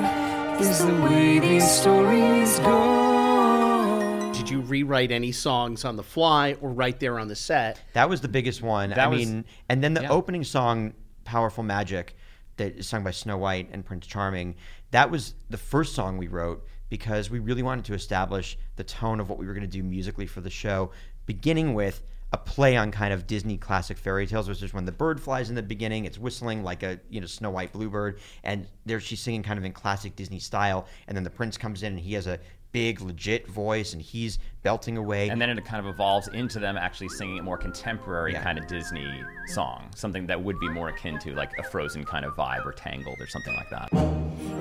is 0.62 0.84
the 0.84 0.94
way 1.02 1.38
these 1.38 1.70
stories 1.70 2.58
go. 2.58 4.30
Did 4.34 4.50
you 4.50 4.60
rewrite 4.60 5.12
any 5.12 5.32
songs 5.32 5.86
on 5.86 5.96
the 5.96 6.02
fly 6.02 6.56
or 6.60 6.70
right 6.70 6.98
there 7.00 7.18
on 7.18 7.28
the 7.28 7.36
set? 7.36 7.80
That 7.94 8.10
was 8.10 8.20
the 8.20 8.28
biggest 8.28 8.60
one. 8.60 8.92
I 8.92 9.06
was- 9.06 9.26
mean, 9.26 9.46
and 9.70 9.82
then 9.82 9.94
the 9.94 10.02
yeah. 10.02 10.10
opening 10.10 10.44
song, 10.44 10.92
"Powerful 11.24 11.64
Magic," 11.64 12.16
that 12.58 12.76
is 12.76 12.86
sung 12.86 13.02
by 13.02 13.12
Snow 13.12 13.38
White 13.38 13.70
and 13.72 13.82
Prince 13.82 14.06
Charming. 14.06 14.56
That 14.90 15.10
was 15.10 15.34
the 15.48 15.56
first 15.56 15.94
song 15.94 16.18
we 16.18 16.26
wrote 16.26 16.66
because 16.90 17.30
we 17.30 17.38
really 17.38 17.62
wanted 17.62 17.86
to 17.86 17.94
establish 17.94 18.58
the 18.76 18.84
tone 18.84 19.18
of 19.20 19.30
what 19.30 19.38
we 19.38 19.46
were 19.46 19.54
going 19.54 19.66
to 19.66 19.78
do 19.78 19.82
musically 19.82 20.26
for 20.26 20.42
the 20.42 20.50
show, 20.50 20.90
beginning 21.24 21.72
with 21.72 22.02
a 22.32 22.38
play 22.38 22.76
on 22.76 22.90
kind 22.92 23.12
of 23.12 23.26
Disney 23.26 23.56
classic 23.56 23.96
fairy 23.96 24.26
tales, 24.26 24.48
which 24.48 24.62
is 24.62 24.72
when 24.72 24.84
the 24.84 24.92
bird 24.92 25.20
flies 25.20 25.48
in 25.48 25.56
the 25.56 25.62
beginning, 25.62 26.04
it's 26.04 26.18
whistling 26.18 26.62
like 26.62 26.82
a 26.82 27.00
you 27.08 27.20
know 27.20 27.26
Snow 27.26 27.50
White 27.50 27.72
bluebird, 27.72 28.20
and 28.44 28.66
there 28.86 29.00
she's 29.00 29.20
singing 29.20 29.42
kind 29.42 29.58
of 29.58 29.64
in 29.64 29.72
classic 29.72 30.14
Disney 30.14 30.38
style, 30.38 30.86
and 31.08 31.16
then 31.16 31.24
the 31.24 31.30
prince 31.30 31.56
comes 31.56 31.82
in 31.82 31.92
and 31.94 32.00
he 32.00 32.14
has 32.14 32.26
a 32.26 32.38
big 32.72 33.00
legit 33.00 33.46
voice 33.48 33.92
and 33.92 34.00
he's 34.02 34.38
belting 34.62 34.96
away. 34.96 35.28
and 35.28 35.40
then 35.40 35.50
it 35.50 35.64
kind 35.64 35.84
of 35.84 35.92
evolves 35.92 36.28
into 36.28 36.58
them 36.58 36.76
actually 36.76 37.08
singing 37.08 37.38
a 37.38 37.42
more 37.42 37.56
contemporary 37.58 38.32
Yeah. 38.32 38.42
kind 38.42 38.58
of 38.58 38.66
Disney 38.66 39.08
song, 39.46 39.90
something 39.94 40.26
that 40.26 40.40
would 40.42 40.58
be 40.60 40.68
more 40.68 40.88
akin 40.88 41.18
to 41.20 41.34
like 41.34 41.50
a 41.58 41.62
Frozen 41.62 42.04
kind 42.04 42.24
of 42.24 42.34
vibe 42.36 42.64
or 42.64 42.72
Tangled 42.72 43.20
or 43.20 43.26
something 43.26 43.54
like 43.54 43.70
that. 43.70 43.90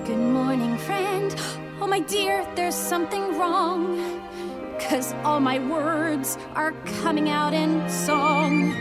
Good 0.05 0.17
morning, 0.17 0.77
friend. 0.79 1.35
Oh, 1.81 1.87
my 1.87 1.99
dear, 1.99 2.45
there's 2.55 2.75
something 2.75 3.37
wrong. 3.37 4.19
Cause 4.79 5.13
all 5.25 5.39
my 5.39 5.59
words 5.59 6.37
are 6.55 6.71
coming 7.01 7.29
out 7.29 7.53
in 7.53 7.87
song. 7.89 8.71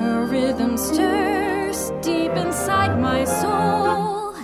A 0.00 0.26
rhythm 0.28 0.76
stirs 0.76 1.90
deep 2.02 2.32
inside 2.32 3.00
my 3.00 3.24
soul. 3.24 4.34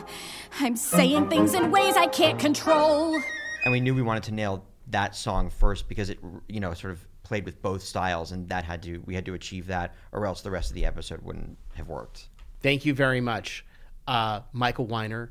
I'm 0.61 0.77
saying 0.77 1.29
things 1.29 1.55
in 1.55 1.71
ways 1.71 1.97
I 1.97 2.07
can't 2.07 2.39
control. 2.39 3.21
And 3.69 3.73
we 3.73 3.81
knew 3.81 3.95
we 3.95 4.03
wanted 4.03 4.23
to 4.25 4.33
nail 4.33 4.65
that 4.89 5.15
song 5.15 5.51
first 5.51 5.89
because 5.89 6.11
it 6.11 6.19
you 6.49 6.61
know 6.61 6.73
sort 6.75 6.93
of 6.93 7.07
played 7.23 7.45
with 7.45 7.61
both 7.61 7.83
styles 7.83 8.33
and 8.33 8.49
that 8.49 8.65
had 8.65 8.83
to 8.83 8.99
we 9.05 9.15
had 9.15 9.27
to 9.27 9.35
achieve 9.35 9.67
that 9.67 9.95
or 10.13 10.25
else 10.25 10.41
the 10.41 10.51
rest 10.51 10.71
of 10.71 10.75
the 10.75 10.87
episode 10.87 11.21
wouldn't 11.23 11.59
have 11.75 11.89
worked 11.89 12.29
Thank 12.61 12.85
you 12.85 12.95
very 12.95 13.21
much, 13.21 13.65
uh, 14.07 14.41
Michael 14.53 14.87
Weiner 14.87 15.31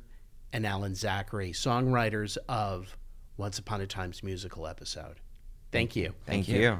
and 0.53 0.65
Alan 0.65 0.95
Zachary, 0.95 1.51
songwriters 1.51 2.37
of 2.47 2.97
Once 3.35 3.59
Upon 3.59 3.81
a 3.81 3.87
Time's 3.87 4.23
musical 4.23 4.65
episode. 4.65 5.19
Thank 5.71 5.95
you. 5.95 6.13
Thank 6.25 6.47
you. 6.47 6.79